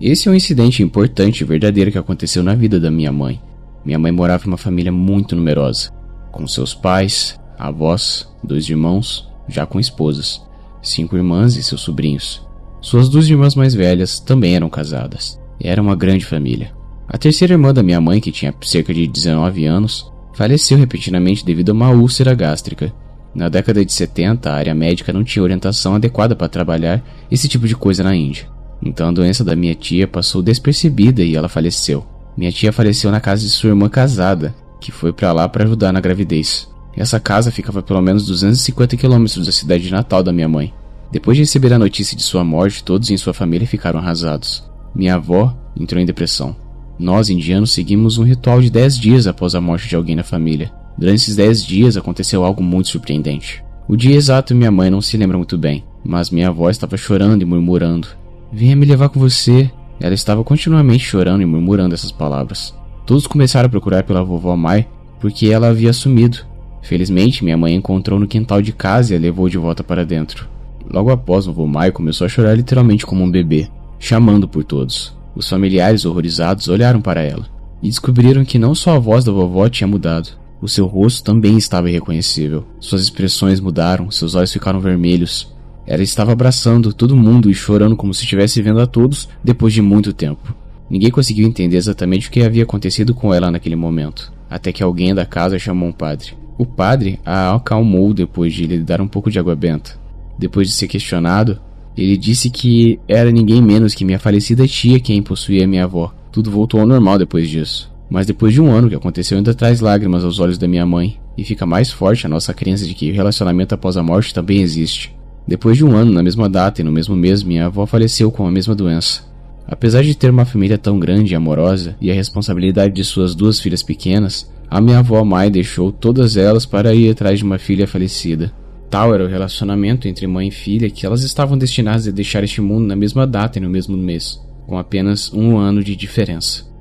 Esse 0.02 0.28
é 0.28 0.32
um 0.32 0.34
incidente 0.34 0.82
importante 0.82 1.42
e 1.42 1.44
verdadeiro 1.44 1.92
que 1.92 2.00
aconteceu 2.00 2.42
na 2.42 2.56
vida 2.56 2.80
da 2.80 2.90
minha 2.90 3.12
mãe. 3.12 3.40
Minha 3.86 4.00
mãe 4.00 4.12
morava 4.12 4.44
em 4.44 4.48
uma 4.48 4.58
família 4.58 4.92
muito 4.92 5.36
numerosa, 5.36 5.92
com 6.32 6.48
seus 6.48 6.74
pais, 6.74 7.40
avós, 7.60 8.28
dois 8.44 8.68
irmãos, 8.68 9.32
já 9.48 9.68
com 9.68 9.80
esposas 9.80 10.42
cinco 10.82 11.16
irmãs 11.16 11.56
e 11.58 11.62
seus 11.62 11.82
sobrinhos. 11.82 12.44
Suas 12.82 13.08
duas 13.08 13.30
irmãs 13.30 13.54
mais 13.54 13.76
velhas 13.76 14.20
também 14.20 14.56
eram 14.56 14.68
casadas. 14.68 15.40
Era 15.62 15.80
uma 15.80 15.96
grande 15.96 16.26
família. 16.26 16.74
A 17.08 17.20
terceira 17.20 17.54
irmã 17.54 17.72
da 17.72 17.84
minha 17.84 18.02
mãe, 18.02 18.20
que 18.20 18.32
tinha 18.32 18.52
cerca 18.64 18.92
de 18.92 19.06
19 19.06 19.64
anos, 19.64 20.12
faleceu 20.34 20.76
repentinamente 20.76 21.46
devido 21.46 21.70
a 21.70 21.74
uma 21.74 21.92
úlcera 21.92 22.34
gástrica. 22.34 22.92
Na 23.36 23.50
década 23.50 23.84
de 23.84 23.92
70, 23.92 24.50
a 24.50 24.56
área 24.56 24.74
médica 24.74 25.12
não 25.12 25.22
tinha 25.22 25.44
orientação 25.44 25.96
adequada 25.96 26.38
para 26.38 26.48
trabalhar 26.48 27.04
esse 27.30 27.50
tipo 27.50 27.68
de 27.68 27.76
coisa 27.76 28.02
na 28.02 28.16
Índia. 28.16 28.48
Então 28.82 29.10
a 29.10 29.12
doença 29.12 29.44
da 29.44 29.56
minha 29.56 29.76
tia 29.76 30.08
passou 30.08 30.42
despercebida 30.42 31.22
e 31.22 31.36
ela 31.36 31.50
faleceu. 31.50 32.06
Minha 32.38 32.52
tia 32.52 32.72
faleceu 32.72 33.12
na 33.12 33.20
casa 33.20 33.42
de 33.42 33.50
sua 33.50 33.72
irmã 33.72 33.90
casada, 33.90 34.56
que 34.80 34.90
foi 34.90 35.12
para 35.12 35.34
lá 35.34 35.50
para 35.50 35.66
ajudar 35.66 35.92
na 35.92 36.00
gravidez. 36.00 36.70
Essa 36.96 37.20
casa 37.20 37.52
ficava 37.52 37.80
a 37.80 37.84
pelo 37.84 38.02
menos 38.02 38.26
250 38.26 38.96
quilômetros 38.96 39.46
da 39.46 39.52
cidade 39.52 39.92
natal 39.92 40.24
da 40.24 40.32
minha 40.32 40.48
mãe. 40.48 40.74
Depois 41.12 41.36
de 41.36 41.44
receber 41.44 41.74
a 41.74 41.80
notícia 41.80 42.16
de 42.16 42.24
sua 42.24 42.44
morte, 42.44 42.84
todos 42.84 43.10
em 43.10 43.18
sua 43.18 43.34
família 43.34 43.68
ficaram 43.68 44.00
arrasados. 44.00 44.64
Minha 44.94 45.16
avó 45.16 45.54
entrou 45.78 46.02
em 46.02 46.06
depressão. 46.06 46.56
Nós, 46.98 47.30
indianos, 47.30 47.74
seguimos 47.74 48.18
um 48.18 48.24
ritual 48.24 48.62
de 48.62 48.70
10 48.70 48.98
dias 48.98 49.28
após 49.28 49.56
a 49.56 49.62
morte 49.62 49.90
de 49.90 49.96
alguém 49.96 50.16
na 50.16 50.24
família. 50.24 50.72
Durante 50.98 51.18
esses 51.18 51.36
10 51.36 51.66
dias 51.66 51.98
aconteceu 51.98 52.44
algo 52.44 52.64
muito 52.64 52.90
surpreendente. 52.90 53.64
O 53.88 53.96
dia 53.96 54.16
exato 54.16 54.56
minha 54.56 54.72
mãe 54.72 54.90
não 54.90 55.02
se 55.02 55.18
lembra 55.18 55.38
muito 55.38 55.58
bem, 55.58 55.84
mas 56.04 56.30
minha 56.30 56.48
avó 56.48 56.70
estava 56.70 56.98
chorando 56.98 57.42
e 57.42 57.46
murmurando: 57.46 58.08
Venha 58.52 58.76
me 58.76 58.86
levar 58.86 59.10
com 59.10 59.20
você. 59.20 59.70
Ela 60.00 60.14
estava 60.14 60.44
continuamente 60.44 61.04
chorando 61.04 61.42
e 61.42 61.46
murmurando 61.46 61.96
essas 61.96 62.12
palavras. 62.12 62.74
Todos 63.06 63.28
começaram 63.28 63.68
a 63.68 63.70
procurar 63.70 64.04
pela 64.04 64.24
vovó 64.24 64.56
Mai 64.56 64.88
porque 65.20 65.48
ela 65.48 65.70
havia 65.70 65.94
sumido 65.94 66.46
Felizmente, 66.86 67.44
minha 67.44 67.58
mãe 67.58 67.74
encontrou 67.74 68.20
no 68.20 68.28
quintal 68.28 68.62
de 68.62 68.72
casa 68.72 69.12
e 69.12 69.18
a 69.18 69.20
levou 69.20 69.50
de 69.50 69.58
volta 69.58 69.84
para 69.84 70.06
dentro. 70.06 70.48
Logo 70.88 71.10
após, 71.10 71.48
vovô 71.48 71.66
Mai 71.66 71.92
começou 71.92 72.26
a 72.26 72.30
chorar 72.30 72.54
literalmente 72.54 73.08
como 73.08 73.24
um 73.24 73.32
bebê, 73.32 73.68
chamando 73.98 74.48
por 74.48 74.64
todos. 74.64 75.18
Os 75.36 75.50
familiares 75.50 76.06
horrorizados 76.06 76.68
olharam 76.68 77.02
para 77.02 77.24
ela 77.24 77.48
e 77.82 77.88
descobriram 77.88 78.46
que 78.46 78.60
não 78.60 78.76
só 78.76 78.96
a 78.96 79.00
voz 79.00 79.26
da 79.26 79.32
vovó 79.32 79.68
tinha 79.68 79.88
mudado, 79.88 80.30
o 80.62 80.68
seu 80.68 80.86
rosto 80.86 81.24
também 81.24 81.58
estava 81.58 81.90
irreconhecível. 81.90 82.66
Suas 82.80 83.02
expressões 83.02 83.60
mudaram, 83.60 84.10
seus 84.10 84.36
olhos 84.36 84.54
ficaram 84.54 84.80
vermelhos. 84.80 85.54
Ela 85.86 86.02
estava 86.02 86.32
abraçando 86.32 86.94
todo 86.94 87.16
mundo 87.16 87.50
e 87.50 87.54
chorando 87.54 87.96
como 87.96 88.14
se 88.14 88.24
estivesse 88.24 88.62
vendo 88.62 88.80
a 88.80 88.88
todos 88.88 89.30
depois 89.44 89.74
de 89.74 89.82
muito 89.82 90.14
tempo. 90.14 90.56
Ninguém 90.90 91.12
conseguiu 91.12 91.48
entender 91.48 91.78
exatamente 91.78 92.28
o 92.28 92.32
que 92.32 92.44
havia 92.44 92.64
acontecido 92.64 93.14
com 93.14 93.34
ela 93.34 93.52
naquele 93.52 93.76
momento, 93.76 94.32
até 94.50 94.72
que 94.72 94.84
alguém 94.84 95.14
da 95.14 95.26
casa 95.26 95.60
chamou 95.60 95.90
um 95.90 95.94
padre. 95.94 96.34
O 96.58 96.66
padre 96.66 97.20
a 97.26 97.54
acalmou 97.54 98.14
depois 98.14 98.54
de 98.54 98.66
lhe 98.66 98.80
dar 98.80 99.02
um 99.02 99.08
pouco 99.08 99.30
de 99.30 99.38
água 99.38 99.56
benta. 99.56 100.00
Depois 100.38 100.68
de 100.68 100.74
ser 100.74 100.88
questionado, 100.88 101.60
ele 101.98 102.18
disse 102.18 102.50
que 102.50 103.00
era 103.08 103.32
ninguém 103.32 103.62
menos 103.62 103.94
que 103.94 104.06
minha 104.06 104.20
falecida 104.20 104.68
tia 104.68 105.00
quem 105.00 105.22
possuía 105.22 105.68
minha 105.68 105.86
avó. 105.86 106.14
Tudo 106.32 106.52
voltou 106.52 106.80
ao 106.82 106.88
normal 106.88 107.18
depois 107.18 107.50
disso. 107.50 107.95
Mas 108.10 108.26
depois 108.26 108.54
de 108.54 108.62
um 108.62 108.72
ano 108.72 108.90
que 108.90 108.96
aconteceu 108.96 109.38
ainda 109.38 109.54
traz 109.54 109.80
lágrimas 109.80 110.24
aos 110.24 110.40
olhos 110.40 110.58
da 110.58 110.68
minha 110.68 110.86
mãe. 110.86 111.20
e 111.38 111.44
fica 111.44 111.66
mais 111.66 111.92
forte 111.92 112.26
a 112.26 112.30
nossa 112.30 112.54
crença 112.54 112.86
de 112.86 112.94
que 112.94 113.12
o 113.12 113.14
relacionamento 113.14 113.76
após 113.76 113.98
a 113.98 114.04
morte 114.04 114.34
também 114.34 114.62
existe. 114.62 115.14
Depois 115.46 115.78
de 115.78 115.84
um 115.84 115.94
ano, 115.94 116.12
na 116.12 116.24
mesma 116.24 116.48
data 116.50 116.80
e 116.80 116.84
no 116.84 116.92
mesmo 116.92 117.16
mês, 117.16 117.44
minha 117.44 117.66
avó 117.66 117.86
faleceu 117.86 118.32
com 118.32 118.48
a 118.48 118.52
mesma 118.52 118.74
doença. 118.74 119.22
Apesar 119.68 120.04
de 120.04 120.16
ter 120.16 120.30
uma 120.30 120.46
família 120.46 120.78
tão 120.78 121.00
grande 121.00 121.34
e 121.34 121.36
amorosa 121.36 121.96
e 122.00 122.10
a 122.10 122.14
responsabilidade 122.14 122.94
de 122.94 123.04
suas 123.04 123.36
duas 123.36 123.60
filhas 123.60 123.84
pequenas, 123.84 124.50
a 124.70 124.80
minha 124.80 125.00
avó 125.00 125.24
Mai 125.24 125.50
deixou 125.50 125.92
todas 125.92 126.38
elas 126.38 126.66
para 126.66 126.96
ir 126.96 127.12
atrás 127.12 127.40
de 127.40 127.46
uma 127.46 127.58
filha 127.58 127.88
falecida. 127.88 128.52
Tal 128.90 129.14
era 129.14 129.26
o 129.26 129.28
relacionamento 129.28 130.08
entre 130.08 130.28
mãe 130.28 130.48
e 130.48 130.52
filha 130.52 130.90
que 130.90 131.06
elas 131.06 131.24
estavam 131.24 131.58
destinadas 131.58 132.08
a 132.08 132.12
deixar 132.12 132.44
este 132.44 132.62
mundo 132.62 132.88
na 132.88 132.96
mesma 132.96 133.26
data 133.28 133.58
e 133.58 133.62
no 133.62 133.70
mesmo 133.70 133.98
mês, 133.98 134.40
com 134.66 134.78
apenas 134.78 135.34
um 135.34 135.58
ano 135.58 135.84
de 135.84 135.96
diferença. 135.96 136.75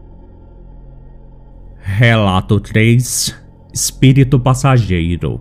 Relato 1.86 2.58
3 2.58 3.34
Espírito 3.72 4.40
Passageiro 4.40 5.40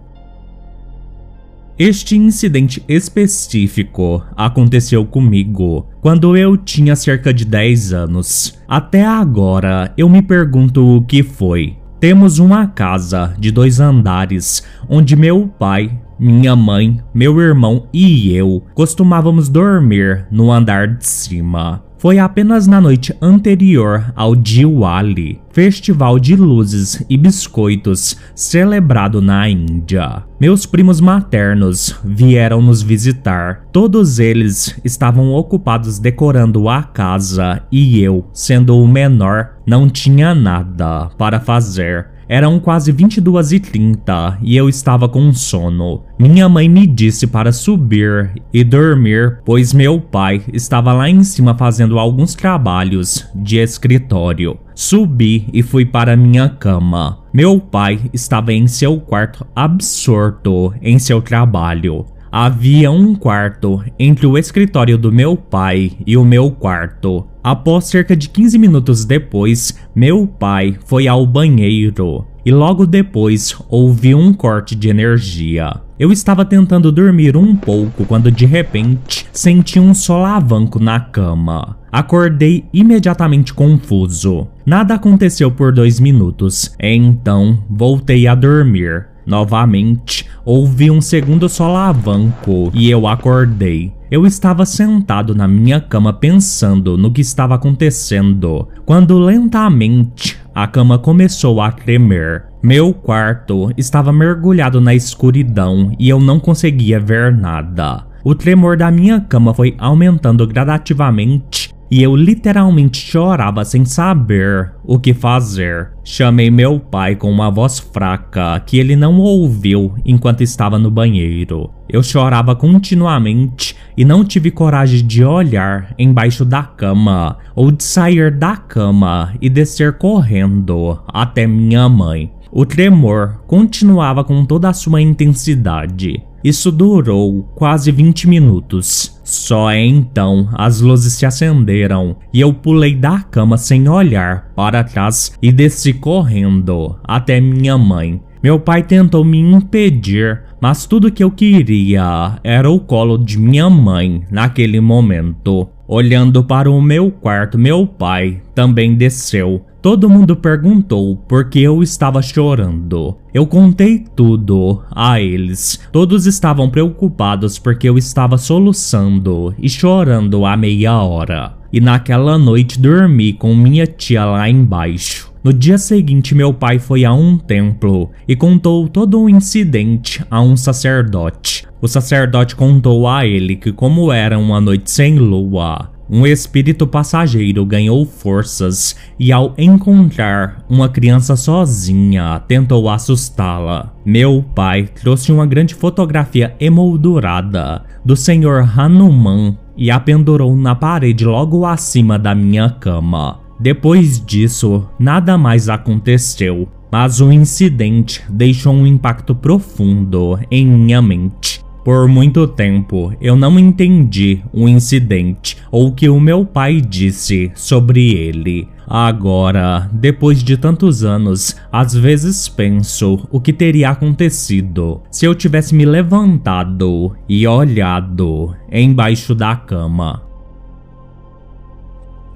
este 1.79 2.15
incidente 2.15 2.83
específico 2.87 4.23
aconteceu 4.37 5.03
comigo 5.05 5.87
quando 6.01 6.37
eu 6.37 6.55
tinha 6.55 6.95
cerca 6.95 7.33
de 7.33 7.45
10 7.45 7.93
anos. 7.93 8.59
Até 8.67 9.03
agora 9.03 9.91
eu 9.97 10.07
me 10.07 10.21
pergunto 10.21 10.97
o 10.97 11.01
que 11.03 11.23
foi. 11.23 11.77
Temos 11.99 12.37
uma 12.37 12.67
casa 12.67 13.33
de 13.39 13.49
dois 13.49 13.79
andares 13.79 14.63
onde 14.87 15.15
meu 15.15 15.47
pai, 15.47 15.99
minha 16.19 16.55
mãe, 16.55 17.01
meu 17.11 17.41
irmão 17.41 17.87
e 17.91 18.35
eu 18.35 18.63
costumávamos 18.75 19.49
dormir 19.49 20.27
no 20.29 20.51
andar 20.51 20.87
de 20.87 21.07
cima. 21.07 21.83
Foi 22.03 22.19
apenas 22.19 22.67
na 22.67 22.81
noite 22.81 23.15
anterior 23.21 24.11
ao 24.13 24.35
Diwali, 24.35 25.39
festival 25.53 26.19
de 26.19 26.35
luzes 26.35 27.01
e 27.09 27.15
biscoitos 27.15 28.17
celebrado 28.35 29.21
na 29.21 29.47
Índia. 29.47 30.21
Meus 30.37 30.65
primos 30.65 30.99
maternos 30.99 31.97
vieram 32.03 32.61
nos 32.61 32.81
visitar. 32.81 33.63
Todos 33.71 34.19
eles 34.19 34.77
estavam 34.83 35.31
ocupados 35.31 35.97
decorando 35.97 36.67
a 36.67 36.83
casa 36.83 37.63
e 37.71 38.01
eu, 38.01 38.27
sendo 38.33 38.77
o 38.77 38.85
menor, 38.85 39.51
não 39.65 39.87
tinha 39.87 40.35
nada 40.35 41.09
para 41.17 41.39
fazer. 41.39 42.07
Eram 42.27 42.59
quase 42.59 42.93
22h30 42.93 44.37
e 44.41 44.55
eu 44.55 44.69
estava 44.69 45.07
com 45.09 45.33
sono. 45.33 46.03
Minha 46.17 46.47
mãe 46.47 46.69
me 46.69 46.87
disse 46.87 47.27
para 47.27 47.51
subir 47.51 48.31
e 48.53 48.63
dormir, 48.63 49.39
pois 49.45 49.73
meu 49.73 49.99
pai 49.99 50.41
estava 50.53 50.93
lá 50.93 51.09
em 51.09 51.23
cima 51.23 51.55
fazendo 51.55 51.99
alguns 51.99 52.35
trabalhos 52.35 53.27
de 53.35 53.57
escritório. 53.57 54.57
Subi 54.75 55.47
e 55.53 55.61
fui 55.61 55.85
para 55.85 56.15
minha 56.15 56.49
cama. 56.49 57.19
Meu 57.33 57.59
pai 57.59 57.99
estava 58.11 58.53
em 58.53 58.67
seu 58.67 58.99
quarto 58.99 59.45
absorto 59.55 60.73
em 60.81 60.97
seu 60.97 61.21
trabalho. 61.21 62.05
Havia 62.35 62.89
um 62.89 63.13
quarto 63.13 63.83
entre 63.99 64.25
o 64.25 64.39
escritório 64.39 64.97
do 64.97 65.11
meu 65.11 65.37
pai 65.37 65.91
e 66.03 66.17
o 66.17 66.25
meu 66.25 66.49
quarto. 66.49 67.27
Após 67.43 67.85
cerca 67.85 68.15
de 68.15 68.27
15 68.27 68.57
minutos 68.57 69.05
depois, 69.05 69.77
meu 69.95 70.25
pai 70.25 70.75
foi 70.83 71.07
ao 71.07 71.27
banheiro 71.27 72.25
e 72.43 72.51
logo 72.51 72.87
depois 72.87 73.55
houve 73.69 74.15
um 74.15 74.33
corte 74.33 74.75
de 74.75 74.89
energia. 74.89 75.79
Eu 75.99 76.11
estava 76.11 76.43
tentando 76.43 76.91
dormir 76.91 77.37
um 77.37 77.55
pouco 77.55 78.03
quando 78.03 78.31
de 78.31 78.47
repente 78.47 79.27
senti 79.31 79.79
um 79.79 79.93
solavanco 79.93 80.79
na 80.79 80.99
cama. 80.99 81.77
Acordei 81.91 82.65
imediatamente 82.73 83.53
confuso. 83.53 84.47
Nada 84.65 84.95
aconteceu 84.95 85.51
por 85.51 85.71
dois 85.71 85.99
minutos, 85.99 86.75
então 86.79 87.63
voltei 87.69 88.25
a 88.25 88.33
dormir. 88.33 89.13
Novamente, 89.25 90.27
ouvi 90.45 90.91
um 90.91 91.01
segundo 91.01 91.47
solavanco 91.47 92.71
e 92.73 92.89
eu 92.89 93.07
acordei. 93.07 93.93
Eu 94.11 94.25
estava 94.25 94.65
sentado 94.65 95.33
na 95.33 95.47
minha 95.47 95.79
cama 95.79 96.13
pensando 96.13 96.97
no 96.97 97.11
que 97.11 97.21
estava 97.21 97.55
acontecendo, 97.55 98.67
quando 98.85 99.17
lentamente 99.17 100.37
a 100.53 100.67
cama 100.67 100.99
começou 100.99 101.61
a 101.61 101.71
tremer. 101.71 102.45
Meu 102.61 102.93
quarto 102.93 103.71
estava 103.75 104.13
mergulhado 104.13 104.79
na 104.79 104.93
escuridão 104.93 105.91
e 105.99 106.09
eu 106.09 106.19
não 106.19 106.39
conseguia 106.39 106.99
ver 106.99 107.35
nada. 107.35 108.05
O 108.23 108.33
tremor 108.33 108.77
da 108.77 108.89
minha 108.89 109.19
cama 109.19 109.53
foi 109.53 109.75
aumentando 109.77 110.47
gradativamente 110.47 111.72
e 111.89 112.01
eu 112.01 112.15
literalmente 112.15 112.97
chorava 112.97 113.63
sem 113.63 113.85
saber 113.85 114.73
o 114.83 114.97
que 114.97 115.13
fazer. 115.13 115.91
Chamei 116.03 116.49
meu 116.49 116.79
pai 116.79 117.15
com 117.15 117.29
uma 117.29 117.51
voz 117.51 117.79
fraca 117.79 118.59
que 118.65 118.79
ele 118.79 118.95
não 118.95 119.19
ouviu 119.19 119.93
enquanto 120.05 120.41
estava 120.41 120.79
no 120.79 120.89
banheiro. 120.89 121.69
Eu 121.87 122.01
chorava 122.01 122.55
continuamente 122.55 123.75
e 123.95 124.03
não 124.03 124.23
tive 124.25 124.49
coragem 124.49 125.05
de 125.05 125.23
olhar 125.23 125.93
embaixo 125.97 126.43
da 126.43 126.63
cama 126.63 127.37
ou 127.55 127.71
de 127.71 127.83
sair 127.83 128.31
da 128.31 128.57
cama 128.57 129.33
e 129.39 129.49
descer 129.49 129.93
correndo 129.93 130.99
até 131.07 131.45
minha 131.45 131.87
mãe. 131.87 132.31
O 132.51 132.65
tremor 132.65 133.39
continuava 133.47 134.23
com 134.23 134.45
toda 134.45 134.69
a 134.69 134.73
sua 134.73 135.01
intensidade. 135.01 136.23
Isso 136.43 136.71
durou 136.71 137.43
quase 137.55 137.91
20 137.91 138.27
minutos. 138.27 139.19
Só 139.23 139.71
então 139.73 140.49
as 140.53 140.81
luzes 140.81 141.13
se 141.13 141.25
acenderam 141.25 142.17
e 142.33 142.41
eu 142.41 142.53
pulei 142.53 142.93
da 142.95 143.19
cama 143.19 143.57
sem 143.57 143.87
olhar 143.87 144.51
para 144.55 144.83
trás 144.83 145.37
e 145.41 145.51
desci 145.51 145.93
correndo 145.93 146.99
até 147.03 147.39
minha 147.39 147.77
mãe. 147.77 148.21
Meu 148.43 148.59
pai 148.59 148.83
tentou 148.83 149.23
me 149.23 149.39
impedir, 149.39 150.43
mas 150.59 150.85
tudo 150.85 151.09
que 151.09 151.23
eu 151.23 151.31
queria 151.31 152.37
era 152.43 152.69
o 152.69 152.77
colo 152.77 153.17
de 153.17 153.39
minha 153.39 153.69
mãe 153.69 154.23
naquele 154.29 154.81
momento. 154.81 155.69
Olhando 155.87 156.43
para 156.43 156.69
o 156.69 156.81
meu 156.81 157.11
quarto, 157.11 157.57
meu 157.57 157.85
pai 157.85 158.41
também 158.55 158.95
desceu 158.95 159.65
Todo 159.83 160.09
mundo 160.09 160.33
perguntou 160.33 161.17
por 161.27 161.49
que 161.49 161.61
eu 161.61 161.83
estava 161.83 162.21
chorando. 162.21 163.17
Eu 163.33 163.45
contei 163.45 164.05
tudo 164.15 164.81
a 164.89 165.19
eles. 165.19 165.77
Todos 165.91 166.25
estavam 166.25 166.69
preocupados 166.69 167.59
porque 167.59 167.89
eu 167.89 167.97
estava 167.97 168.37
soluçando 168.37 169.53
e 169.59 169.67
chorando 169.67 170.45
há 170.45 170.55
meia 170.55 170.97
hora. 171.01 171.57
E 171.69 171.81
naquela 171.81 172.37
noite 172.37 172.79
dormi 172.79 173.33
com 173.33 173.53
minha 173.53 173.85
tia 173.85 174.23
lá 174.23 174.49
embaixo. 174.49 175.32
No 175.43 175.51
dia 175.51 175.77
seguinte, 175.77 176.33
meu 176.33 176.53
pai 176.53 176.79
foi 176.79 177.03
a 177.03 177.13
um 177.13 177.37
templo 177.37 178.11
e 178.25 178.33
contou 178.33 178.87
todo 178.87 179.19
o 179.19 179.29
incidente 179.29 180.23
a 180.31 180.41
um 180.41 180.55
sacerdote. 180.55 181.67
O 181.81 181.87
sacerdote 181.87 182.55
contou 182.55 183.05
a 183.05 183.25
ele 183.25 183.57
que, 183.57 183.73
como 183.73 184.09
era 184.09 184.39
uma 184.39 184.61
noite 184.61 184.89
sem 184.89 185.19
lua, 185.19 185.91
um 186.09 186.25
espírito 186.25 186.87
passageiro 186.87 187.65
ganhou 187.65 188.05
forças 188.05 188.95
e, 189.19 189.33
ao 189.33 189.53
encontrar 189.57 190.63
uma 190.69 190.87
criança 190.87 191.35
sozinha, 191.35 192.41
tentou 192.47 192.87
assustá-la. 192.87 193.93
Meu 194.05 194.45
pai 194.55 194.87
trouxe 195.01 195.29
uma 195.29 195.45
grande 195.45 195.75
fotografia 195.75 196.55
emoldurada 196.57 197.83
do 198.05 198.15
Senhor 198.15 198.65
Hanuman 198.79 199.57
e 199.75 199.91
a 199.91 199.99
pendurou 199.99 200.55
na 200.55 200.73
parede 200.73 201.25
logo 201.25 201.65
acima 201.65 202.17
da 202.17 202.33
minha 202.33 202.69
cama. 202.69 203.42
Depois 203.63 204.19
disso, 204.19 204.89
nada 204.99 205.37
mais 205.37 205.69
aconteceu, 205.69 206.67
mas 206.91 207.21
o 207.21 207.31
incidente 207.31 208.21
deixou 208.27 208.73
um 208.73 208.85
impacto 208.85 209.33
profundo 209.33 210.37
em 210.51 210.65
minha 210.67 211.01
mente. 211.01 211.63
Por 211.81 212.05
muito 212.09 212.45
tempo 212.45 213.13
eu 213.21 213.37
não 213.37 213.57
entendi 213.57 214.41
o 214.51 214.67
incidente 214.67 215.55
ou 215.71 215.87
o 215.87 215.91
que 215.93 216.09
o 216.09 216.19
meu 216.19 216.45
pai 216.45 216.81
disse 216.81 217.53
sobre 217.55 218.11
ele. 218.11 218.67
Agora, 218.85 219.89
depois 219.93 220.43
de 220.43 220.57
tantos 220.57 221.01
anos, 221.01 221.55
às 221.71 221.93
vezes 221.93 222.49
penso 222.49 223.25
o 223.31 223.39
que 223.39 223.53
teria 223.53 223.91
acontecido 223.91 225.01
se 225.09 225.25
eu 225.25 225.33
tivesse 225.33 225.73
me 225.73 225.85
levantado 225.85 227.15
e 227.29 227.47
olhado 227.47 228.53
embaixo 228.69 229.33
da 229.33 229.55
cama. 229.55 230.32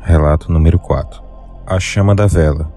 Relato 0.07 0.49
número 0.49 0.79
4 0.79 1.21
A 1.65 1.81
chama 1.81 2.15
da 2.15 2.27
vela. 2.27 2.71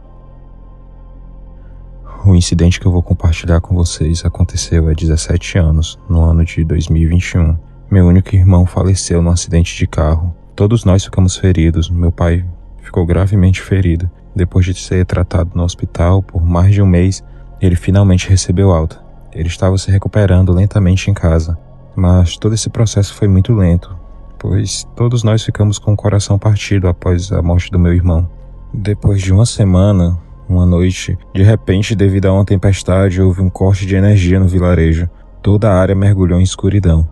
O 2.26 2.34
incidente 2.34 2.80
que 2.80 2.87
eu 2.87 2.90
vou 2.90 3.04
compartilhar 3.04 3.60
com 3.60 3.72
vocês 3.72 4.25
aconteceu 4.25 4.88
há 4.88 4.92
17 4.92 5.56
anos, 5.56 5.96
no 6.08 6.25
ano 6.25 6.44
de 6.44 6.64
2021. 6.64 7.56
Meu 7.88 8.08
único 8.08 8.34
irmão 8.34 8.66
faleceu 8.66 9.22
num 9.22 9.30
acidente 9.30 9.76
de 9.76 9.87
carro. 9.87 10.34
Todos 10.56 10.84
nós 10.84 11.04
ficamos 11.04 11.37
feridos. 11.37 11.88
Meu 11.88 12.10
pai 12.10 12.44
ficou 12.82 13.06
gravemente 13.06 13.62
ferido. 13.62 14.10
Depois 14.34 14.66
de 14.66 14.75
ser 14.75 15.06
tratado 15.06 15.52
no 15.54 15.62
hospital 15.62 16.25
por 16.25 16.44
mais 16.44 16.75
de 16.75 16.82
um 16.82 16.87
mês, 16.87 17.22
ele 17.60 17.76
finalmente 17.76 18.28
recebeu 18.28 18.72
alta. 18.72 19.00
Ele 19.32 19.46
estava 19.46 19.78
se 19.78 19.88
recuperando 19.88 20.52
lentamente 20.52 21.08
em 21.08 21.14
casa, 21.14 21.56
mas 21.94 22.37
todo 22.37 22.56
esse 22.56 22.68
processo 22.68 23.14
foi 23.14 23.28
muito 23.28 23.54
lento, 23.54 23.96
pois 24.40 24.85
todos 24.97 25.23
nós 25.23 25.44
ficamos 25.44 25.78
com 25.78 25.92
o 25.92 25.97
coração 25.97 26.37
partido 26.37 26.88
após 26.88 27.30
a 27.30 27.40
morte 27.40 27.70
do 27.70 27.78
meu 27.78 27.92
irmão. 27.92 28.28
Depois 28.75 29.23
de 29.23 29.32
uma 29.32 29.47
semana, 29.47 30.18
Uma 30.50 30.66
noite, 30.66 31.16
de 31.32 31.44
repente, 31.44 31.94
devido 31.94 32.26
a 32.26 32.32
uma 32.32 32.44
tempestade, 32.44 33.23
houve 33.23 33.40
um 33.40 33.49
corte 33.49 33.87
de 33.87 33.94
energia 33.94 34.40
no 34.40 34.49
vilarejo. 34.49 35.09
Toda 35.40 35.70
a 35.70 35.80
área 35.80 35.94
mergulhou 35.94 36.40
em 36.40 36.42
escuridão. 36.42 37.09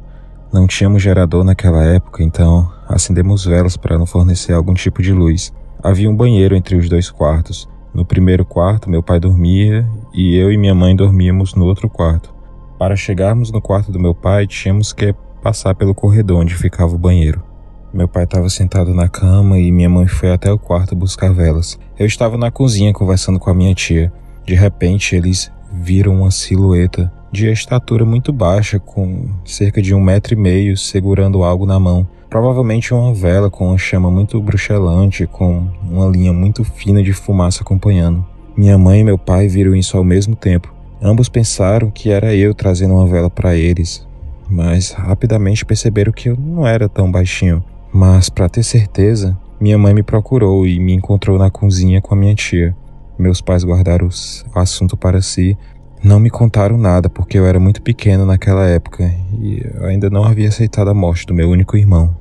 Não 0.53 0.67
tínhamos 0.67 1.01
gerador 1.01 1.45
naquela 1.45 1.85
época, 1.85 2.25
então 2.25 2.69
acendemos 2.89 3.45
velas 3.45 3.77
para 3.77 3.97
não 3.97 4.07
fornecer 4.07 4.55
algum 4.55 4.75
tipo 4.75 5.01
de 5.01 5.13
luz. 5.13 5.53
Havia 5.81 6.11
um 6.11 6.17
banheiro 6.17 6.57
entre 6.57 6.75
os 6.75 6.89
dois 6.89 7.13
quartos. 7.13 7.69
No 7.95 8.05
primeiro 8.05 8.45
quarto, 8.45 8.91
meu 8.91 9.05
pai 9.05 9.21
dormia 9.21 9.89
e 10.13 10.35
eu 10.35 10.51
e 10.51 10.59
minha 10.59 10.75
mãe 10.75 10.97
dormíamos 10.97 11.55
no 11.55 11.65
outro 11.65 11.89
quarto. 11.89 12.35
Para 12.77 12.97
chegarmos 12.97 13.53
no 13.53 13.63
quarto 13.63 13.93
do 13.93 14.01
meu 14.01 14.17
pai, 14.17 14.49
tínhamos 14.49 14.93
que 14.93 15.15
passar 15.49 15.75
pelo 15.75 15.95
corredor 15.95 16.43
onde 16.43 16.55
ficava 16.55 16.95
o 16.95 16.99
banheiro. 16.99 17.43
Meu 17.91 18.07
pai 18.07 18.25
estava 18.25 18.51
sentado 18.51 18.93
na 18.93 19.09
cama 19.09 19.59
e 19.59 19.73
minha 19.73 19.89
mãe 19.89 20.07
foi 20.07 20.31
até 20.31 20.53
o 20.53 20.59
quarto 20.59 20.95
buscar 20.95 21.33
velas. 21.33 21.79
Eu 21.99 22.05
estava 22.05 22.37
na 22.37 22.51
cozinha 22.51 22.93
conversando 22.93 23.39
com 23.39 23.49
a 23.49 23.55
minha 23.55 23.75
tia. 23.75 24.13
De 24.45 24.55
repente, 24.55 25.17
eles 25.17 25.51
viram 25.73 26.17
uma 26.17 26.31
silhueta 26.31 27.11
de 27.33 27.51
estatura 27.51 28.05
muito 28.05 28.31
baixa, 28.31 28.79
com 28.79 29.31
cerca 29.43 29.81
de 29.81 29.95
um 29.95 30.03
metro 30.03 30.35
e 30.35 30.37
meio, 30.37 30.77
segurando 30.77 31.43
algo 31.43 31.65
na 31.65 31.81
mão. 31.81 32.07
Provavelmente 32.29 32.93
uma 32.93 33.15
vela 33.15 33.49
com 33.49 33.69
uma 33.69 33.79
chama 33.79 34.11
muito 34.11 34.39
bruxelante, 34.43 35.27
com 35.27 35.67
uma 35.83 36.09
linha 36.09 36.33
muito 36.33 36.63
fina 36.63 37.03
de 37.03 37.15
fumaça 37.15 37.63
acompanhando. 37.63 38.23
Minha 38.55 38.77
mãe 38.77 39.01
e 39.01 39.05
meu 39.05 39.17
pai 39.17 39.49
viram 39.49 39.75
isso 39.75 39.97
ao 39.97 40.05
mesmo 40.05 40.37
tempo. 40.37 40.75
Ambos 41.01 41.31
pensaram 41.31 41.91
que 41.91 42.11
era 42.11 42.35
eu 42.35 42.53
trazendo 42.53 42.93
uma 42.93 43.07
vela 43.07 43.31
para 43.31 43.57
eles, 43.57 44.07
mas 44.49 44.93
rapidamente 44.93 45.65
perceberam 45.65 46.13
que 46.13 46.29
eu 46.29 46.37
não 46.37 46.67
era 46.67 46.89
tão 46.89 47.11
baixinho. 47.11 47.63
Mas, 47.93 48.29
para 48.29 48.49
ter 48.49 48.63
certeza, 48.63 49.37
minha 49.61 49.77
mãe 49.79 49.93
me 49.95 50.03
procurou 50.03 50.67
e 50.67 50.79
me 50.79 50.93
encontrou 50.93 51.39
na 51.39 51.51
cozinha 51.51 52.01
com 52.01 52.15
a 52.15 52.17
minha 52.17 52.35
tia. 52.35 52.77
Meus 53.19 53.41
pais 53.41 53.65
guardaram 53.65 54.07
o 54.09 54.59
assunto 54.59 54.97
para 54.97 55.21
si. 55.21 55.59
Não 56.03 56.21
me 56.21 56.31
contaram 56.31 56.79
nada 56.79 57.09
porque 57.09 57.37
eu 57.37 57.45
era 57.45 57.59
muito 57.59 57.83
pequeno 57.83 58.25
naquela 58.25 58.65
época 58.67 59.13
e 59.41 59.61
ainda 59.83 60.09
não 60.09 60.23
havia 60.23 60.49
aceitado 60.49 60.89
a 60.89 60.95
morte 60.95 61.27
do 61.27 61.35
meu 61.35 61.51
único 61.51 61.77
irmão. 61.77 62.17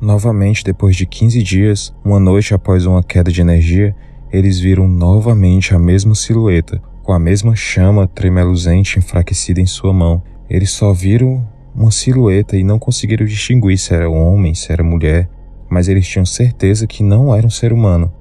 Novamente, 0.00 0.64
depois 0.64 0.96
de 0.96 1.04
15 1.04 1.42
dias, 1.42 1.94
uma 2.02 2.18
noite 2.18 2.54
após 2.54 2.86
uma 2.86 3.02
queda 3.02 3.30
de 3.30 3.40
energia, 3.40 3.94
eles 4.32 4.58
viram 4.58 4.88
novamente 4.88 5.74
a 5.74 5.78
mesma 5.78 6.14
silhueta, 6.14 6.80
com 7.02 7.12
a 7.12 7.18
mesma 7.18 7.54
chama 7.54 8.06
tremeluzente 8.06 8.98
enfraquecida 8.98 9.60
em 9.60 9.66
sua 9.66 9.92
mão. 9.92 10.22
Eles 10.48 10.70
só 10.70 10.92
viram 10.92 11.46
uma 11.78 11.92
silhueta 11.92 12.56
e 12.56 12.64
não 12.64 12.76
conseguiram 12.76 13.24
distinguir 13.24 13.78
se 13.78 13.94
era 13.94 14.10
homem, 14.10 14.52
se 14.52 14.72
era 14.72 14.82
mulher, 14.82 15.30
mas 15.70 15.88
eles 15.88 16.08
tinham 16.08 16.26
certeza 16.26 16.88
que 16.88 17.04
não 17.04 17.32
era 17.32 17.46
um 17.46 17.50
ser 17.50 17.72
humano, 17.72 18.12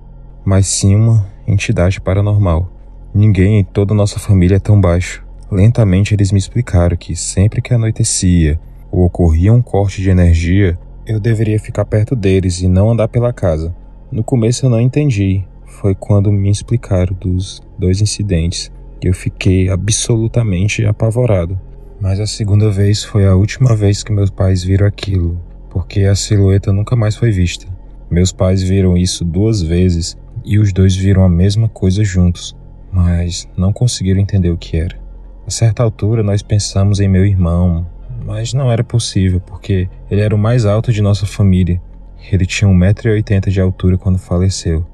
mas 0.46 0.68
sim 0.68 0.96
uma 0.96 1.28
entidade 1.48 2.00
paranormal. 2.00 2.72
Ninguém 3.12 3.60
em 3.60 3.64
toda 3.64 3.96
a 3.96 3.98
nossa 3.98 4.20
família 4.20 4.58
é 4.58 4.60
tão 4.60 4.80
baixo. 4.80 5.26
Lentamente 5.52 6.14
eles 6.14 6.32
me 6.32 6.38
explicaram 6.38 6.96
que 6.96 7.16
sempre 7.16 7.60
que 7.60 7.74
anoitecia 7.74 8.60
ou 8.92 9.06
ocorria 9.06 9.52
um 9.52 9.62
corte 9.62 10.04
de 10.04 10.12
energia, 10.12 10.78
eu 11.08 11.20
deveria 11.20 11.60
ficar 11.60 11.86
perto 11.86 12.16
deles 12.16 12.62
e 12.62 12.68
não 12.68 12.92
andar 12.92 13.08
pela 13.08 13.34
casa. 13.34 13.76
No 14.12 14.24
começo 14.24 14.68
eu 14.68 14.70
não 14.70 14.80
entendi, 14.80 15.44
foi 15.66 15.96
quando 15.96 16.32
me 16.32 16.52
explicaram 16.52 17.16
dos 17.20 17.60
dois 17.80 18.02
incidentes 18.02 18.72
e 19.02 19.08
eu 19.08 19.14
fiquei 19.14 19.68
absolutamente 19.68 20.86
apavorado. 20.86 21.60
Mas 22.00 22.20
a 22.20 22.27
segunda 22.27 22.70
vez 22.70 23.04
foi 23.04 23.25
a 23.25 23.36
última 23.36 23.75
vez 23.75 24.04
que 24.04 24.12
meus 24.12 24.30
pais 24.30 24.63
viram 24.63 24.86
aquilo, 24.86 25.42
porque 25.70 26.01
a 26.01 26.13
silhueta 26.13 26.72
nunca 26.72 26.96
mais 26.96 27.16
foi 27.16 27.32
vista. 27.32 27.68
Meus 28.10 28.32
pais 28.32 28.62
viram 28.62 28.96
isso 28.96 29.25
duas 29.25 29.62
vezes 29.62 30.16
e 30.46 30.60
os 30.60 30.72
dois 30.72 30.96
viram 30.96 31.24
a 31.24 31.30
mesma 31.30 31.68
coisa 31.68 32.04
juntos, 32.04 32.56
mas 32.92 33.50
não 33.58 33.74
conseguiram 33.74 34.22
entender 34.22 34.51
o 34.51 34.58
que 34.58 34.77
era. 34.77 34.96
A 35.46 35.50
certa 35.50 35.82
altura 35.82 36.22
nós 36.22 36.44
pensamos 36.44 37.00
em 37.00 37.08
meu 37.08 37.25
irmão, 37.25 37.88
mas 38.24 38.54
não 38.54 38.72
era 38.72 38.84
possível 38.84 39.40
porque 39.40 39.90
ele 40.12 40.22
era 40.22 40.36
o 40.36 40.38
mais 40.38 40.66
alto 40.66 40.94
de 40.94 41.01
nossa 41.01 41.25
família. 41.25 41.81
Ele 42.31 42.46
tinha 42.46 42.70
1,80m 42.70 43.50
de 43.50 43.60
altura 43.60 43.98
quando 43.98 44.20
faleceu. 44.20 44.86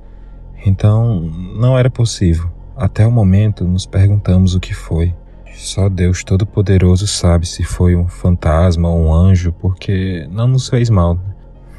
Então, 0.66 1.20
não 1.20 1.78
era 1.78 1.89
possível. 1.89 2.50
Até 2.76 3.06
o 3.06 3.12
momento, 3.12 3.66
nos 3.66 3.86
perguntamos 3.86 4.56
o 4.56 4.60
que 4.60 4.74
foi. 4.74 5.13
Só 5.56 5.88
Deus 5.88 6.24
Todo-Poderoso 6.24 7.06
sabe 7.06 7.48
se 7.48 7.63
foi 7.63 7.96
um 7.96 8.08
fantasma 8.08 8.89
ou 8.89 9.06
um 9.06 9.13
anjo, 9.13 9.54
porque 9.54 10.28
não 10.32 10.48
nos 10.48 10.68
fez 10.68 10.89
mal. 10.89 11.18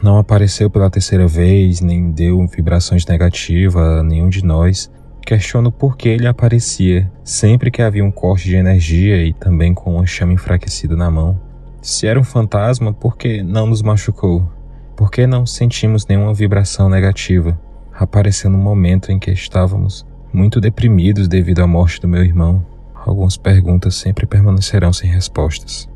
Não 0.02 0.16
apareceu 0.16 0.70
pela 0.70 0.88
terceira 0.88 1.26
vez, 1.26 1.80
nem 1.80 2.10
deu 2.10 2.46
vibrações 2.46 3.04
negativas 3.04 3.82
a 3.98 4.02
nenhum 4.02 4.28
de 4.28 4.44
nós. 4.44 4.90
Questiono 5.26 5.72
por 5.72 5.96
que 5.96 6.08
ele 6.08 6.26
aparecia 6.26 7.10
sempre 7.24 7.70
que 7.70 7.82
havia 7.82 8.04
um 8.04 8.10
corte 8.10 8.44
de 8.44 8.56
energia 8.56 9.24
e 9.24 9.32
também 9.32 9.74
com 9.74 9.96
uma 9.96 10.06
chama 10.06 10.32
enfraquecida 10.32 10.94
na 10.94 11.10
mão. 11.10 11.40
Se 11.82 12.06
era 12.06 12.20
um 12.20 12.24
fantasma, 12.24 12.92
por 12.92 13.16
que 13.16 13.42
não 13.42 13.66
nos 13.66 13.82
machucou? 13.82 14.48
Por 14.94 15.10
que 15.10 15.26
não 15.26 15.44
sentimos 15.44 16.06
nenhuma 16.06 16.32
vibração 16.32 16.88
negativa? 16.88 17.58
Apareceu 17.92 18.50
no 18.50 18.58
momento 18.58 19.10
em 19.10 19.18
que 19.18 19.32
estávamos 19.32 20.06
muito 20.32 20.60
deprimidos 20.60 21.26
devido 21.26 21.60
à 21.60 21.66
morte 21.66 22.00
do 22.00 22.08
meu 22.08 22.22
irmão 22.22 22.73
algumas 23.04 23.36
perguntas 23.36 23.94
sempre 23.94 24.26
permanecerão 24.26 24.92
sem 24.92 25.10
respostas. 25.10 25.88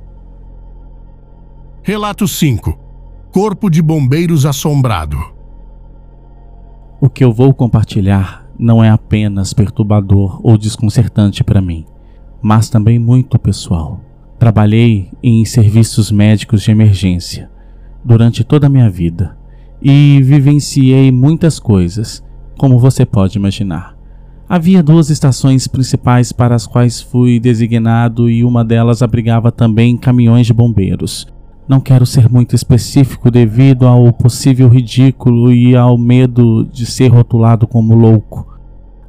Relato 1.82 2.28
5 2.28 2.78
Corpo 3.32 3.70
de 3.70 3.80
Bombeiros 3.80 4.44
Assombrado 4.44 5.18
O 7.00 7.08
que 7.08 7.24
eu 7.24 7.32
vou 7.32 7.54
compartilhar 7.54 8.46
não 8.58 8.82
é 8.82 8.90
apenas 8.90 9.52
perturbador 9.52 10.40
ou 10.42 10.58
desconcertante 10.58 11.44
para 11.44 11.60
mim, 11.60 11.86
mas 12.42 12.68
também 12.68 12.98
muito 12.98 13.38
pessoal. 13.38 14.00
Trabalhei 14.38 15.10
em 15.22 15.44
serviços 15.44 16.10
médicos 16.10 16.62
de 16.62 16.70
emergência 16.70 17.50
durante 18.04 18.44
toda 18.44 18.66
a 18.66 18.70
minha 18.70 18.88
vida 18.88 19.36
e 19.80 20.20
vivenciei 20.22 21.10
muitas 21.12 21.58
coisas, 21.58 22.24
como 22.56 22.78
você 22.78 23.06
pode 23.06 23.38
imaginar. 23.38 23.97
Havia 24.50 24.82
duas 24.82 25.10
estações 25.10 25.68
principais 25.68 26.32
para 26.32 26.54
as 26.54 26.66
quais 26.66 27.02
fui 27.02 27.38
designado 27.38 28.30
e 28.30 28.42
uma 28.42 28.64
delas 28.64 29.02
abrigava 29.02 29.52
também 29.52 29.94
caminhões 29.94 30.46
de 30.46 30.54
bombeiros. 30.54 31.26
Não 31.68 31.80
quero 31.80 32.06
ser 32.06 32.30
muito 32.30 32.56
específico 32.56 33.30
devido 33.30 33.86
ao 33.86 34.10
possível 34.10 34.66
ridículo 34.66 35.52
e 35.52 35.76
ao 35.76 35.98
medo 35.98 36.64
de 36.64 36.86
ser 36.86 37.08
rotulado 37.08 37.66
como 37.66 37.94
louco. 37.94 38.56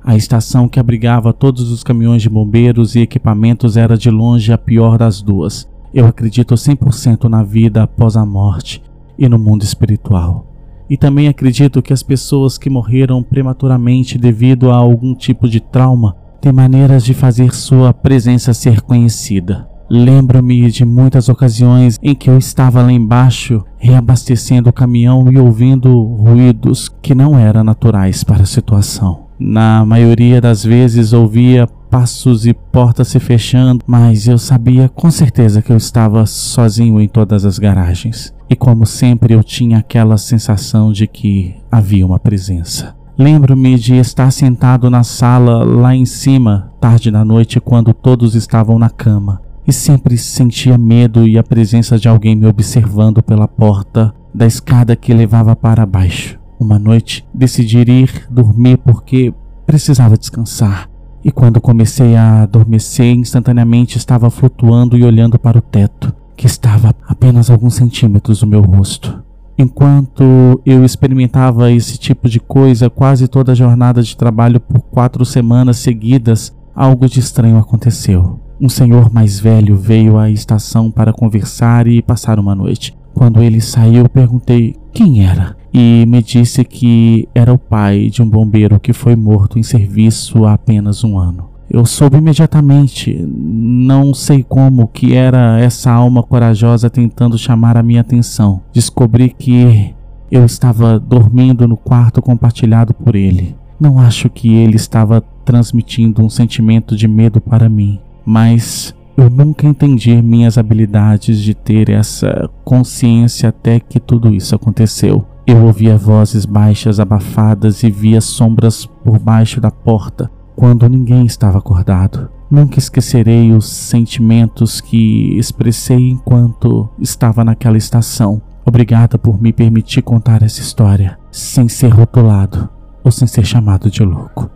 A 0.04 0.14
estação 0.14 0.68
que 0.68 0.78
abrigava 0.78 1.32
todos 1.32 1.72
os 1.72 1.86
caminhões 1.86 2.22
de 2.22 2.30
bombeiros 2.30 2.96
e 2.96 3.00
equipamentos 3.00 3.78
era 3.78 3.98
de 3.98 4.12
longe 4.12 4.52
a 4.52 4.58
pior 4.58 4.98
das 4.98 5.22
duas. 5.22 5.70
Eu 5.94 6.06
acredito 6.06 6.54
100% 6.54 7.30
na 7.30 7.44
vida 7.44 7.84
após 7.84 8.18
a 8.18 8.26
morte 8.26 8.84
e 9.18 9.30
no 9.30 9.40
mundo 9.40 9.64
espiritual. 9.64 10.49
E 10.90 10.98
também 10.98 11.28
acredito 11.28 11.82
que 11.82 11.94
as 11.94 12.02
pessoas 12.02 12.58
que 12.58 12.70
morreram 12.70 13.22
prematuramente 13.22 14.18
devido 14.18 14.72
a 14.72 14.76
algum 14.76 15.14
tipo 15.14 15.48
de 15.48 15.60
trauma 15.60 16.16
têm 16.42 16.52
maneiras 16.52 17.04
de 17.04 17.14
fazer 17.14 17.54
sua 17.54 17.94
presença 17.94 18.54
ser 18.54 18.82
conhecida. 18.82 19.68
Lembro-me 19.90 20.70
de 20.70 20.86
muitas 20.86 21.30
ocasiões 21.30 21.98
em 22.02 22.14
que 22.14 22.30
eu 22.30 22.38
estava 22.38 22.82
lá 22.82 22.92
embaixo 22.92 23.64
reabastecendo 23.78 24.70
o 24.70 24.74
caminhão 24.74 25.32
e 25.32 25.38
ouvindo 25.38 25.92
ruídos 26.04 26.90
que 27.02 27.16
não 27.16 27.38
eram 27.38 27.64
naturais 27.64 28.24
para 28.24 28.44
a 28.44 28.46
situação. 28.46 29.30
Na 29.40 29.84
maioria 29.86 30.40
das 30.40 30.64
vezes 30.64 31.14
ouvia 31.14 31.68
passos 31.90 32.46
e 32.46 32.54
portas 32.54 33.08
se 33.08 33.20
fechando, 33.20 33.84
mas 33.88 34.28
eu 34.28 34.38
sabia 34.38 34.88
com 34.90 35.10
certeza 35.10 35.62
que 35.62 35.72
eu 35.72 35.78
estava 35.78 36.26
sozinho 36.26 37.02
em 37.02 37.08
todas 37.08 37.46
as 37.46 37.58
garagens. 37.58 38.34
E 38.50 38.56
como 38.56 38.86
sempre 38.86 39.34
eu 39.34 39.44
tinha 39.44 39.80
aquela 39.80 40.18
sensação 40.18 40.92
de 40.92 41.08
que 41.08 41.56
havia 41.72 42.06
uma 42.06 42.20
presença. 42.20 42.96
Lembro-me 43.18 43.78
de 43.78 43.96
estar 43.96 44.32
sentado 44.32 44.90
na 44.90 45.04
sala 45.04 45.64
lá 45.64 45.94
em 45.94 46.06
cima, 46.06 46.72
tarde 46.80 47.12
da 47.12 47.26
noite, 47.26 47.60
quando 47.60 47.94
todos 47.94 48.34
estavam 48.34 48.80
na 48.80 48.90
cama, 48.90 49.42
e 49.68 49.74
sempre 49.74 50.18
sentia 50.18 50.78
medo 50.78 51.28
e 51.28 51.38
a 51.38 51.44
presença 51.44 52.00
de 52.00 52.08
alguém 52.08 52.36
me 52.36 52.48
observando 52.48 53.22
pela 53.22 53.48
porta 53.48 54.14
da 54.34 54.46
escada 54.46 54.96
que 54.96 55.14
levava 55.14 55.56
para 55.56 55.86
baixo. 55.86 56.40
Uma 56.60 56.80
noite 56.80 57.26
decidi 57.34 57.80
ir 57.80 58.26
dormir 58.30 58.78
porque 58.78 59.34
precisava 59.66 60.18
descansar. 60.18 60.89
E 61.24 61.32
quando 61.32 61.60
comecei 61.60 62.16
a 62.16 62.44
adormecer, 62.44 63.16
instantaneamente 63.16 63.98
estava 63.98 64.30
flutuando 64.30 64.98
e 64.98 65.04
olhando 65.04 65.38
para 65.38 65.58
o 65.58 65.62
teto, 65.62 66.14
que 66.36 66.46
estava 66.46 66.96
apenas 67.08 67.50
alguns 67.50 67.76
centímetros 67.76 68.40
do 68.40 68.48
meu 68.48 68.62
rosto. 68.62 69.22
Enquanto 69.58 70.62
eu 70.66 70.86
experimentava 70.86 71.70
esse 71.70 71.98
tipo 71.98 72.30
de 72.30 72.40
coisa 72.40 72.90
quase 72.90 73.28
toda 73.28 73.52
a 73.52 73.56
jornada 73.56 74.02
de 74.02 74.16
trabalho 74.16 74.58
por 74.58 74.80
quatro 74.80 75.26
semanas 75.26 75.78
seguidas, 75.78 76.56
algo 76.74 77.10
de 77.10 77.20
estranho 77.20 77.58
aconteceu. 77.58 78.40
Um 78.62 78.70
senhor 78.70 79.12
mais 79.14 79.38
velho 79.38 79.76
veio 79.76 80.18
à 80.18 80.30
estação 80.30 80.90
para 80.90 81.12
conversar 81.12 81.88
e 81.88 82.02
passar 82.02 82.40
uma 82.40 82.56
noite. 82.56 82.98
Quando 83.14 83.44
ele 83.44 83.60
saiu, 83.60 84.08
perguntei 84.08 84.78
quem 84.94 85.26
era 85.26 85.56
e 85.74 86.06
me 86.08 86.22
disse 86.22 86.64
que 86.64 87.28
era 87.34 87.54
o 87.54 87.58
pai 87.58 88.10
de 88.10 88.22
um 88.22 88.30
bombeiro 88.30 88.80
que 88.80 88.94
foi 88.94 89.16
morto 89.16 89.60
em 89.60 89.64
serviço 89.64 90.46
há 90.46 90.54
apenas 90.54 91.04
um 91.04 91.18
ano. 91.18 91.50
Eu 91.70 91.86
soube 91.86 92.18
imediatamente, 92.18 93.14
não 93.28 94.12
sei 94.12 94.44
como, 94.44 94.88
que 94.88 95.14
era 95.14 95.60
essa 95.60 95.92
alma 95.92 96.24
corajosa 96.24 96.90
tentando 96.90 97.38
chamar 97.38 97.78
a 97.78 97.84
minha 97.84 98.02
atenção. 98.02 98.62
Descobri 98.74 99.30
que 99.30 99.94
eu 100.32 100.44
estava 100.46 101.00
dormindo 101.00 101.68
no 101.68 101.78
quarto 101.78 102.24
compartilhado 102.24 102.92
por 102.92 103.16
ele. 103.16 103.56
Não 103.80 104.00
acho 104.00 104.30
que 104.32 104.52
ele 104.52 104.76
estava 104.76 105.22
transmitindo 105.46 106.24
um 106.24 106.30
sentimento 106.30 106.96
de 106.96 107.08
medo 107.08 107.40
para 107.40 107.70
mim, 107.70 108.00
mas 108.26 108.96
eu 109.20 109.30
nunca 109.30 109.68
entendi 109.68 110.22
minhas 110.22 110.58
habilidades 110.58 111.42
de 111.42 111.54
ter 111.54 111.90
essa 111.90 112.50
consciência 112.64 113.50
até 113.50 113.78
que 113.78 114.00
tudo 114.00 114.34
isso 114.34 114.56
aconteceu. 114.56 115.26
Eu 115.46 115.66
ouvia 115.66 115.98
vozes 115.98 116.46
baixas 116.46 117.02
abafadas 117.02 117.84
e 117.84 117.92
via 117.92 118.22
sombras 118.22 118.86
por 118.86 119.20
baixo 119.20 119.60
da 119.60 119.70
porta 119.70 120.32
quando 120.56 120.88
ninguém 120.88 121.26
estava 121.26 121.58
acordado. 121.58 122.30
Nunca 122.50 122.80
esquecerei 122.80 123.52
os 123.52 123.68
sentimentos 123.68 124.80
que 124.80 125.38
expressei 125.38 126.12
enquanto 126.12 126.90
estava 126.98 127.44
naquela 127.44 127.78
estação. 127.78 128.42
Obrigada 128.66 129.18
por 129.18 129.42
me 129.42 129.52
permitir 129.52 130.02
contar 130.02 130.44
essa 130.44 130.62
história 130.62 131.20
sem 131.30 131.68
ser 131.68 131.90
rotulado 131.90 132.70
ou 133.04 133.12
sem 133.12 133.28
ser 133.28 133.46
chamado 133.46 133.92
de 133.92 134.02
louco. 134.02 134.50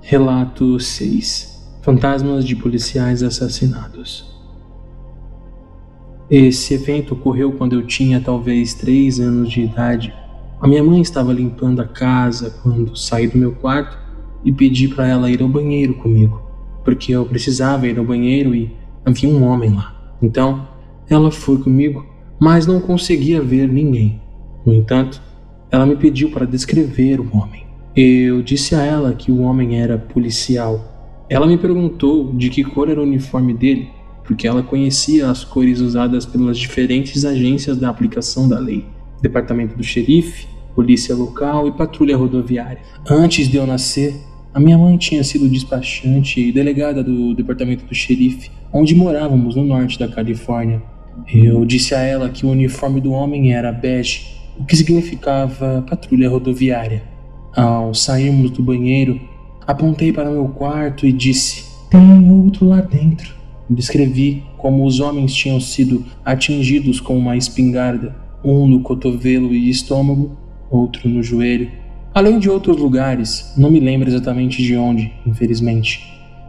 Relato 0.00 0.78
6 0.78 1.57
fantasmas 1.88 2.44
de 2.44 2.54
policiais 2.54 3.22
assassinados. 3.22 4.30
Esse 6.30 6.74
evento 6.74 7.14
ocorreu 7.14 7.52
quando 7.52 7.72
eu 7.72 7.86
tinha 7.86 8.20
talvez 8.20 8.74
3 8.74 9.20
anos 9.20 9.50
de 9.50 9.62
idade. 9.62 10.12
A 10.60 10.68
minha 10.68 10.84
mãe 10.84 11.00
estava 11.00 11.32
limpando 11.32 11.80
a 11.80 11.86
casa 11.86 12.50
quando 12.62 12.94
saí 12.94 13.26
do 13.26 13.38
meu 13.38 13.52
quarto 13.52 13.96
e 14.44 14.52
pedi 14.52 14.86
para 14.86 15.08
ela 15.08 15.30
ir 15.30 15.40
ao 15.40 15.48
banheiro 15.48 15.94
comigo, 15.94 16.42
porque 16.84 17.12
eu 17.12 17.24
precisava 17.24 17.88
ir 17.88 17.98
ao 17.98 18.04
banheiro 18.04 18.54
e 18.54 18.70
havia 19.02 19.30
um 19.30 19.42
homem 19.44 19.70
lá. 19.70 20.14
Então, 20.20 20.68
ela 21.08 21.30
foi 21.30 21.56
comigo, 21.56 22.04
mas 22.38 22.66
não 22.66 22.82
conseguia 22.82 23.40
ver 23.40 23.66
ninguém. 23.66 24.20
No 24.62 24.74
entanto, 24.74 25.22
ela 25.70 25.86
me 25.86 25.96
pediu 25.96 26.30
para 26.32 26.44
descrever 26.44 27.18
o 27.18 27.34
homem. 27.34 27.64
Eu 27.96 28.42
disse 28.42 28.74
a 28.74 28.84
ela 28.84 29.14
que 29.14 29.32
o 29.32 29.40
homem 29.40 29.80
era 29.80 29.96
policial 29.96 30.97
ela 31.28 31.46
me 31.46 31.58
perguntou 31.58 32.32
de 32.32 32.48
que 32.48 32.64
cor 32.64 32.88
era 32.88 33.00
o 33.00 33.04
uniforme 33.04 33.52
dele, 33.52 33.90
porque 34.24 34.46
ela 34.46 34.62
conhecia 34.62 35.30
as 35.30 35.44
cores 35.44 35.80
usadas 35.80 36.24
pelas 36.24 36.58
diferentes 36.58 37.24
agências 37.24 37.76
da 37.76 37.88
aplicação 37.88 38.48
da 38.48 38.58
lei: 38.58 38.84
Departamento 39.20 39.76
do 39.76 39.82
Xerife, 39.82 40.46
Polícia 40.74 41.14
Local 41.14 41.68
e 41.68 41.72
Patrulha 41.72 42.16
Rodoviária. 42.16 42.80
Antes 43.08 43.48
de 43.48 43.56
eu 43.56 43.66
nascer, 43.66 44.14
a 44.54 44.60
minha 44.60 44.78
mãe 44.78 44.96
tinha 44.96 45.22
sido 45.22 45.48
despachante 45.48 46.40
e 46.40 46.52
delegada 46.52 47.02
do 47.02 47.34
Departamento 47.34 47.84
do 47.84 47.94
Xerife, 47.94 48.50
onde 48.72 48.94
morávamos 48.94 49.54
no 49.54 49.64
norte 49.64 49.98
da 49.98 50.08
Califórnia. 50.08 50.82
Eu 51.26 51.64
disse 51.64 51.94
a 51.94 52.00
ela 52.00 52.28
que 52.28 52.46
o 52.46 52.50
uniforme 52.50 53.00
do 53.00 53.12
homem 53.12 53.52
era 53.52 53.72
bege, 53.72 54.38
o 54.58 54.64
que 54.64 54.76
significava 54.76 55.84
patrulha 55.88 56.28
rodoviária. 56.28 57.02
Ao 57.54 57.92
sairmos 57.92 58.50
do 58.50 58.62
banheiro, 58.62 59.20
Apontei 59.68 60.14
para 60.14 60.30
meu 60.30 60.48
quarto 60.48 61.06
e 61.06 61.12
disse: 61.12 61.66
Tem 61.90 62.32
outro 62.32 62.66
lá 62.66 62.80
dentro. 62.80 63.34
Descrevi 63.68 64.42
como 64.56 64.82
os 64.86 64.98
homens 64.98 65.34
tinham 65.34 65.60
sido 65.60 66.06
atingidos 66.24 67.00
com 67.00 67.18
uma 67.18 67.36
espingarda, 67.36 68.16
um 68.42 68.66
no 68.66 68.80
cotovelo 68.80 69.52
e 69.52 69.68
estômago, 69.68 70.38
outro 70.70 71.06
no 71.06 71.22
joelho. 71.22 71.70
Além 72.14 72.38
de 72.38 72.48
outros 72.48 72.78
lugares, 72.78 73.52
não 73.58 73.70
me 73.70 73.78
lembro 73.78 74.08
exatamente 74.08 74.62
de 74.62 74.74
onde, 74.74 75.12
infelizmente. 75.26 76.00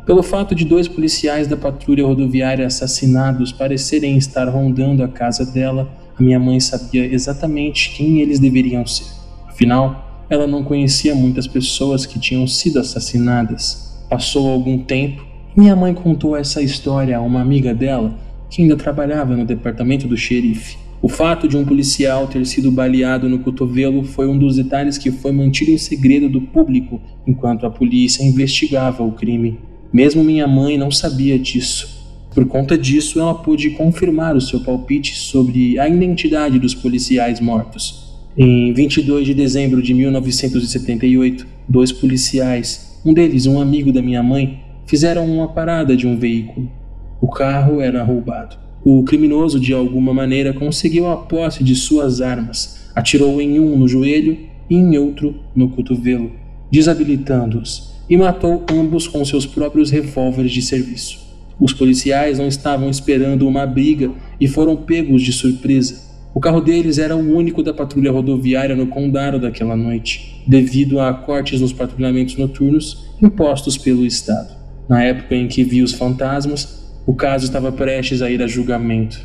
Pelo 0.06 0.24
fato 0.24 0.56
de 0.56 0.64
dois 0.64 0.88
policiais 0.88 1.46
da 1.46 1.58
patrulha 1.58 2.06
rodoviária 2.06 2.66
assassinados 2.66 3.52
parecerem 3.52 4.18
estar 4.18 4.48
rondando 4.48 5.04
a 5.04 5.10
casa 5.10 5.46
dela, 5.46 5.92
a 6.18 6.24
minha 6.24 6.40
mãe 6.40 6.58
sabia 6.62 7.06
exatamente 7.06 7.94
quem 7.98 8.22
eles 8.22 8.40
deveriam 8.40 8.86
ser. 8.88 9.08
Afinal, 9.46 10.09
ela 10.30 10.46
não 10.46 10.64
conhecia 10.64 11.16
muitas 11.16 11.48
pessoas 11.48 12.06
que 12.06 12.20
tinham 12.20 12.46
sido 12.46 12.80
assassinadas. 12.80 13.98
Passou 14.10 14.48
algum 14.48 14.78
tempo 14.78 15.26
e 15.56 15.60
minha 15.60 15.76
mãe 15.76 15.94
contou 15.94 16.36
essa 16.36 16.62
história 16.62 17.18
a 17.18 17.22
uma 17.22 17.42
amiga 17.42 17.74
dela 17.74 18.14
que 18.50 18.62
ainda 18.62 18.76
trabalhava 18.76 19.36
no 19.36 19.46
departamento 19.46 20.08
do 20.08 20.16
xerife. 20.16 20.78
O 21.02 21.08
fato 21.08 21.48
de 21.48 21.56
um 21.56 21.64
policial 21.64 22.28
ter 22.28 22.46
sido 22.46 22.72
baleado 22.72 23.30
no 23.30 23.40
cotovelo 23.40 24.04
foi 24.04 24.28
um 24.28 24.38
dos 24.38 24.58
detalhes 24.58 24.98
que 24.98 25.12
foi 25.12 25.32
mantido 25.32 25.72
em 25.72 25.78
segredo 25.78 26.28
do 26.28 26.42
público 26.42 27.00
enquanto 27.26 27.66
a 27.66 27.70
polícia 27.70 28.24
investigava 28.24 29.02
o 29.04 29.14
crime. 29.14 29.58
Mesmo 29.94 30.24
minha 30.24 30.48
mãe 30.48 30.78
não 30.78 30.92
sabia 30.92 31.40
disso. 31.40 32.00
Por 32.34 32.46
conta 32.46 32.78
disso, 32.78 33.20
ela 33.20 33.34
pôde 33.34 33.72
confirmar 33.72 34.36
o 34.36 34.42
seu 34.42 34.60
palpite 34.60 35.18
sobre 35.18 35.80
a 35.80 35.88
identidade 35.88 36.60
dos 36.60 36.76
policiais 36.76 37.40
mortos. 37.40 38.09
Em 38.38 38.72
22 38.74 39.26
de 39.26 39.34
dezembro 39.34 39.82
de 39.82 39.92
1978, 39.94 41.48
dois 41.68 41.92
policiais, 41.92 43.00
um 43.04 43.12
deles 43.12 43.48
um 43.48 43.60
amigo 43.60 43.92
da 43.92 44.04
minha 44.04 44.22
mãe, 44.22 44.62
fizeram 44.86 45.26
uma 45.26 45.48
parada 45.48 45.98
de 45.98 46.06
um 46.06 46.18
veículo. 46.18 46.72
O 47.20 47.28
carro 47.28 47.82
era 47.82 48.04
roubado. 48.04 48.56
O 48.84 49.04
criminoso, 49.04 49.60
de 49.60 49.74
alguma 49.74 50.14
maneira, 50.14 50.54
conseguiu 50.54 51.08
a 51.08 51.18
posse 51.18 51.64
de 51.64 51.76
suas 51.76 52.22
armas, 52.22 52.92
atirou 52.96 53.42
em 53.42 53.60
um 53.60 53.76
no 53.78 53.88
joelho 53.88 54.38
e 54.70 54.76
em 54.76 54.98
outro 54.98 55.36
no 55.56 55.70
cotovelo, 55.70 56.32
desabilitando-os, 56.72 57.96
e 58.08 58.16
matou 58.16 58.64
ambos 58.72 59.08
com 59.08 59.26
seus 59.26 59.46
próprios 59.46 59.90
revólveres 59.90 60.52
de 60.52 60.62
serviço. 60.62 61.20
Os 61.60 61.74
policiais 61.74 62.38
não 62.38 62.48
estavam 62.48 62.90
esperando 62.90 63.48
uma 63.48 63.66
briga 63.66 64.12
e 64.40 64.48
foram 64.48 64.78
pegos 64.78 65.24
de 65.24 65.34
surpresa. 65.34 66.09
O 66.34 66.40
carro 66.40 66.62
deles 66.62 67.00
era 67.00 67.16
o 67.16 67.36
único 67.36 67.64
da 67.64 67.74
patrulha 67.74 68.12
rodoviária 68.12 68.76
no 68.76 68.88
condado 68.88 69.40
daquela 69.40 69.76
noite, 69.76 70.44
devido 70.46 71.00
a 71.00 71.12
cortes 71.14 71.60
nos 71.60 71.74
patrulhamentos 71.74 72.38
noturnos 72.38 73.10
impostos 73.22 73.78
pelo 73.78 74.06
Estado. 74.06 74.56
Na 74.88 75.04
época 75.04 75.36
em 75.36 75.48
que 75.48 75.64
vi 75.64 75.82
os 75.82 75.94
fantasmas, 75.94 77.02
o 77.06 77.16
caso 77.16 77.46
estava 77.46 77.72
prestes 77.72 78.22
a 78.22 78.30
ir 78.30 78.42
a 78.42 78.48
julgamento. 78.48 79.20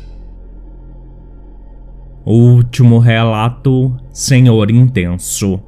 Último 2.25 2.97
relato, 2.97 3.95
Senhor 4.11 4.71
Intenso. 4.71 5.61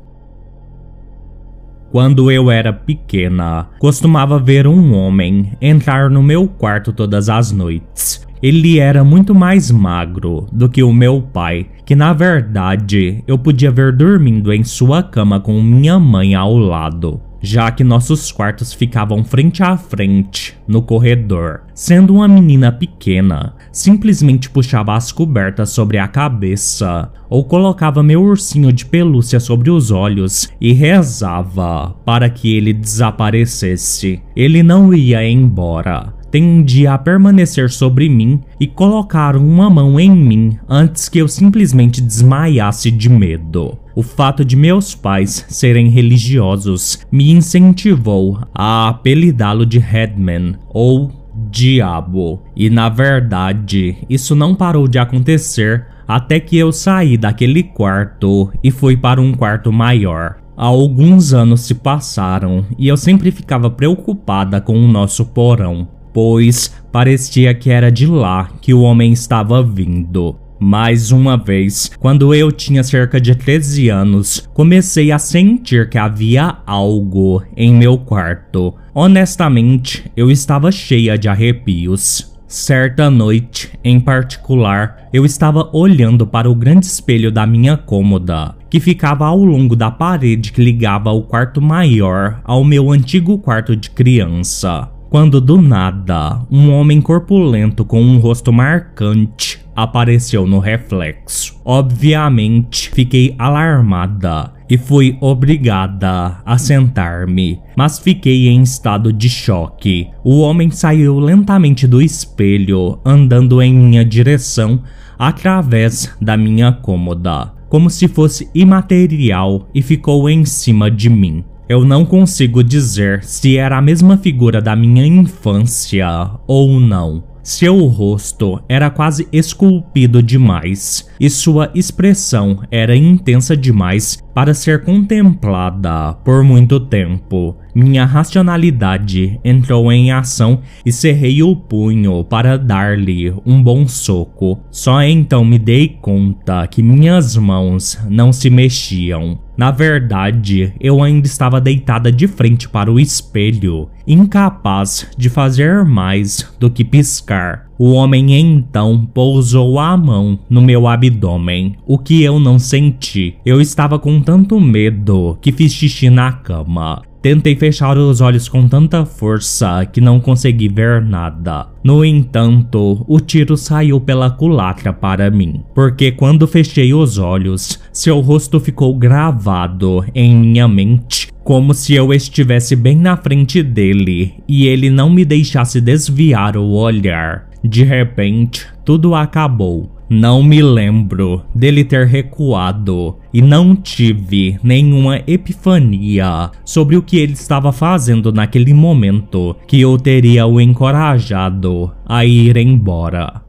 Quando 1.91 2.32
eu 2.32 2.50
era 2.50 2.73
pequena, 2.73 3.69
costumava 3.80 4.39
ver 4.39 4.67
um 4.67 4.93
homem 4.93 5.54
entrar 5.62 6.10
no 6.10 6.21
meu 6.21 6.47
quarto 6.47 6.91
todas 6.91 7.30
as 7.30 7.52
noites 7.52 8.27
ele 8.41 8.80
era 8.80 9.04
muito 9.04 9.34
mais 9.34 9.71
magro 9.71 10.47
do 10.52 10.69
que 10.69 10.84
o 10.84 10.93
meu 10.93 11.21
pai, 11.21 11.67
que 11.86 11.95
na 11.95 12.13
verdade 12.13 13.23
eu 13.28 13.38
podia 13.38 13.71
ver 13.71 13.91
dormindo 13.95 14.54
em 14.54 14.63
sua 14.63 15.02
cama 15.02 15.39
com 15.39 15.62
minha 15.62 16.00
mãe 16.00 16.36
ao 16.36 16.56
lado, 16.58 17.21
já 17.41 17.71
que 17.71 17.84
nossos 17.84 18.32
quartos 18.32 18.73
ficavam 18.73 19.23
frente 19.23 19.63
a 19.63 19.78
frente 19.78 20.56
no 20.67 20.82
corredor. 20.82 21.62
Sendo 21.73 22.15
uma 22.15 22.28
menina 22.28 22.71
pequena, 22.71 23.54
simplesmente 23.71 24.50
puxava 24.50 24.95
as 24.95 25.12
cobertas 25.12 25.69
sobre 25.69 25.97
a 25.97 26.08
cabeça 26.08 27.12
ou 27.30 27.43
colocava 27.43 28.02
meu 28.02 28.23
ursinho 28.23 28.71
de 28.71 28.86
pelúcia 28.86 29.39
sobre 29.39 29.69
os 29.69 29.91
olhos 29.91 30.50
e 30.60 30.73
rezava 30.73 31.95
para 32.06 32.30
que 32.30 32.56
ele 32.56 32.73
desaparecesse. 32.73 34.21
Ele 34.36 34.63
não 34.63 34.93
ia 34.93 35.28
embora 35.28 36.16
tendia 36.32 36.94
a 36.94 36.98
permanecer 36.98 37.70
sobre 37.70 38.10
mim 38.10 38.42
e 38.60 38.68
colocar 38.68 39.36
uma 39.36 39.70
mão 39.70 40.00
em 40.00 40.12
mim 40.12 40.58
antes 40.68 41.10
que 41.10 41.20
eu 41.20 41.28
simplesmente 41.28 42.02
desmaiasse 42.02 42.92
de 42.92 43.10
medo. 43.10 43.78
O 43.96 44.04
fato 44.04 44.46
de 44.46 44.56
meus 44.56 44.94
pais 44.94 45.46
serem 45.50 45.90
religiosos 45.90 47.00
me 47.12 47.32
incentivou 47.32 48.40
a 48.54 48.90
apelidá-lo 48.90 49.66
de 49.66 49.80
Headman 49.80 50.56
ou 50.70 51.12
Diabo, 51.50 52.42
e 52.56 52.70
na 52.70 52.90
verdade 52.90 53.98
isso 54.10 54.36
não 54.36 54.56
parou 54.56 54.88
de 54.88 55.00
acontecer 55.00 55.86
até 56.08 56.40
que 56.40 56.58
eu 56.58 56.72
saí 56.72 57.18
daquele 57.18 57.63
quarto 57.63 58.52
e 58.63 58.72
fui 58.72 58.96
para 58.96 59.22
um 59.22 59.34
quarto 59.34 59.72
maior. 59.72 60.38
Alguns 60.56 61.34
anos 61.34 61.62
se 61.62 61.76
passaram 61.76 62.66
e 62.80 62.88
eu 62.88 62.98
sempre 62.98 63.30
ficava 63.30 63.70
preocupada 63.70 64.60
com 64.60 64.76
o 64.76 64.88
nosso 64.88 65.26
porão, 65.26 65.88
pois 66.17 66.73
parecia 66.91 67.53
que 67.53 67.69
era 67.69 67.91
de 67.91 68.08
lá 68.08 68.49
que 68.60 68.73
o 68.73 68.82
homem 68.82 69.13
estava 69.13 69.62
vindo. 69.62 70.36
Mais 70.60 71.12
uma 71.12 71.38
vez, 71.38 71.91
quando 71.99 72.34
eu 72.34 72.51
tinha 72.51 72.84
cerca 72.84 73.21
de 73.21 73.36
13 73.36 73.89
anos, 73.89 74.49
comecei 74.51 75.12
a 75.12 75.19
sentir 75.19 75.88
que 75.89 75.97
havia 75.99 76.58
algo 76.65 77.43
em 77.56 77.71
meu 77.71 77.99
quarto. 77.99 78.73
Honestamente, 78.95 80.10
eu 80.17 80.32
estava 80.32 80.71
cheia 80.71 81.19
de 81.19 81.30
arrepios. 81.30 82.36
Certa 82.47 83.12
noite, 83.12 83.69
em 83.84 83.99
particular, 83.99 85.08
eu 85.13 85.23
estava 85.23 85.69
olhando 85.71 86.25
para 86.25 86.49
o 86.49 86.56
grande 86.56 86.88
espelho 86.88 87.32
da 87.32 87.45
minha 87.45 87.77
cômoda, 87.77 88.56
que 88.71 88.80
ficava 88.80 89.27
ao 89.27 89.43
longo 89.43 89.75
da 89.75 89.91
parede 89.91 90.51
que 90.51 90.63
ligava 90.63 91.12
o 91.12 91.21
quarto 91.21 91.62
maior 91.62 92.41
ao 92.43 92.63
meu 92.63 92.91
antigo 92.91 93.38
quarto 93.38 93.75
de 93.75 93.91
criança. 93.91 94.97
Quando 95.10 95.39
do 95.39 95.62
nada, 95.62 96.41
um 96.52 96.70
homem 96.74 97.00
corpulento 97.00 97.86
com 97.86 98.02
um 98.02 98.20
rosto 98.20 98.52
marcante 98.52 99.58
apareceu 99.74 100.46
no 100.46 100.60
reflexo. 100.60 101.56
Obviamente, 101.63 102.89
fiquei 102.89 103.34
alarmada 103.39 104.52
e 104.70 104.78
fui 104.78 105.17
obrigada 105.22 106.39
a 106.46 106.58
sentar-me, 106.58 107.58
mas 107.78 108.00
fiquei 108.00 108.50
em 108.50 108.62
estado 108.62 109.13
de 109.13 109.30
choque. 109.30 110.10
O 110.26 110.41
homem 110.41 110.70
saiu 110.70 111.20
lentamente 111.20 111.88
do 111.88 112.02
espelho, 112.02 113.00
andando 113.06 113.62
em 113.62 113.74
minha 113.74 114.04
direção 114.04 114.84
através 115.17 116.13
da 116.20 116.36
minha 116.36 116.74
cômoda, 116.74 117.54
como 117.70 117.89
se 117.89 118.10
fosse 118.10 118.50
imaterial 118.54 119.70
e 119.74 119.82
ficou 119.82 120.30
em 120.30 120.43
cima 120.43 120.91
de 120.91 121.10
mim. 121.10 121.46
Eu 121.69 121.84
não 121.84 122.06
consigo 122.06 122.63
dizer 122.63 123.25
se 123.25 123.58
era 123.58 123.77
a 123.77 123.82
mesma 123.82 124.17
figura 124.17 124.62
da 124.62 124.73
minha 124.73 125.06
infância 125.06 126.08
ou 126.47 126.80
não. 126.80 127.23
Seu 127.43 127.86
rosto 127.88 128.62
era 128.69 128.89
quase 128.89 129.27
esculpido 129.34 130.23
demais 130.23 131.10
e 131.19 131.30
sua 131.30 131.69
expressão 131.75 132.62
era 132.71 132.95
intensa 132.95 133.56
demais 133.56 134.17
para 134.38 134.54
ser 134.54 134.84
contemplada 134.84 136.13
por 136.23 136.43
muito 136.43 136.80
tempo. 136.80 137.58
Minha 137.73 138.06
racionalidade 138.06 139.39
entrou 139.43 139.91
em 139.91 140.12
ação 140.12 140.62
e 140.86 140.91
cerrei 140.91 141.41
o 141.41 141.56
punho 141.56 142.23
para 142.23 142.56
dar-lhe 142.56 143.34
um 143.43 143.63
bom 143.63 143.88
soco. 143.88 144.60
Só 144.69 145.02
então 145.02 145.43
me 145.43 145.58
dei 145.58 145.88
conta 145.88 146.67
que 146.67 146.84
minhas 146.84 147.36
mãos 147.36 147.97
não 148.08 148.32
se 148.32 148.47
mexiam. 148.52 149.39
Na 149.58 149.71
verdade, 149.71 150.71
eu 150.80 151.02
ainda 151.02 151.26
estava 151.26 151.60
deitada 151.60 152.12
de 152.12 152.28
frente 152.28 152.69
para 152.69 152.91
o 152.91 153.00
espelho, 153.00 153.89
incapaz 154.06 155.10
de 155.17 155.32
fazer 155.32 155.84
mais 155.84 156.47
do 156.60 156.69
que 156.69 156.86
piscar. 156.86 157.66
O 157.80 157.92
homem 157.92 158.34
então 158.34 159.08
pousou 159.13 159.80
a 159.80 159.96
mão 159.96 160.40
no 160.50 160.62
meu 160.62 160.88
abdômen, 160.88 161.76
o 161.86 161.98
que 161.98 162.24
eu 162.24 162.40
não 162.40 162.58
senti. 162.58 163.36
Eu 163.46 163.62
estava 163.62 164.00
com 164.00 164.20
tanto 164.20 164.60
medo 164.60 165.38
que 165.42 165.52
fiz 165.52 165.74
xixi 165.74 166.10
na 166.10 166.32
cama. 166.32 167.04
Tentei 167.22 167.56
fechar 167.56 167.98
os 167.98 168.22
olhos 168.22 168.48
com 168.48 168.68
tanta 168.68 169.06
força 169.06 169.86
que 169.86 170.00
não 170.00 170.20
consegui 170.20 170.70
ver 170.70 171.02
nada. 171.02 171.68
No 171.84 172.06
entanto, 172.06 173.04
o 173.08 173.20
tiro 173.20 173.58
saiu 173.58 174.00
pela 174.00 174.30
culatra 174.30 174.94
para 174.94 175.30
mim, 175.30 175.62
porque 175.76 176.12
quando 176.12 176.48
fechei 176.48 176.94
os 176.94 177.18
olhos, 177.18 177.80
seu 177.92 178.20
rosto 178.22 178.60
ficou 178.60 178.96
gravado 178.96 180.06
em 180.16 180.36
minha 180.36 180.68
mente, 180.68 181.28
como 181.48 181.74
se 181.74 181.94
eu 181.94 182.14
estivesse 182.14 182.76
bem 182.76 182.98
na 182.98 183.16
frente 183.16 183.64
dele 183.64 184.34
e 184.50 184.68
ele 184.68 184.90
não 184.90 185.10
me 185.10 185.24
deixasse 185.24 185.80
desviar 185.80 186.58
o 186.58 186.72
olhar. 186.72 187.48
De 187.64 187.86
repente, 187.86 188.68
tudo 188.84 189.16
acabou. 189.16 189.90
Não 190.10 190.44
me 190.44 190.62
lembro 190.62 191.42
dele 191.56 191.86
ter 191.86 192.06
recuado 192.06 193.16
e 193.34 193.42
não 193.42 193.78
tive 193.78 194.60
nenhuma 194.62 195.22
epifania 195.26 196.52
sobre 196.66 196.98
o 196.98 197.02
que 197.02 197.18
ele 197.18 197.32
estava 197.32 197.72
fazendo 197.72 198.34
naquele 198.34 198.74
momento 198.74 199.56
que 199.66 199.80
eu 199.80 199.98
teria 199.98 200.46
o 200.46 200.60
encorajado 200.60 201.94
a 202.06 202.26
ir 202.26 202.58
embora. 202.58 203.47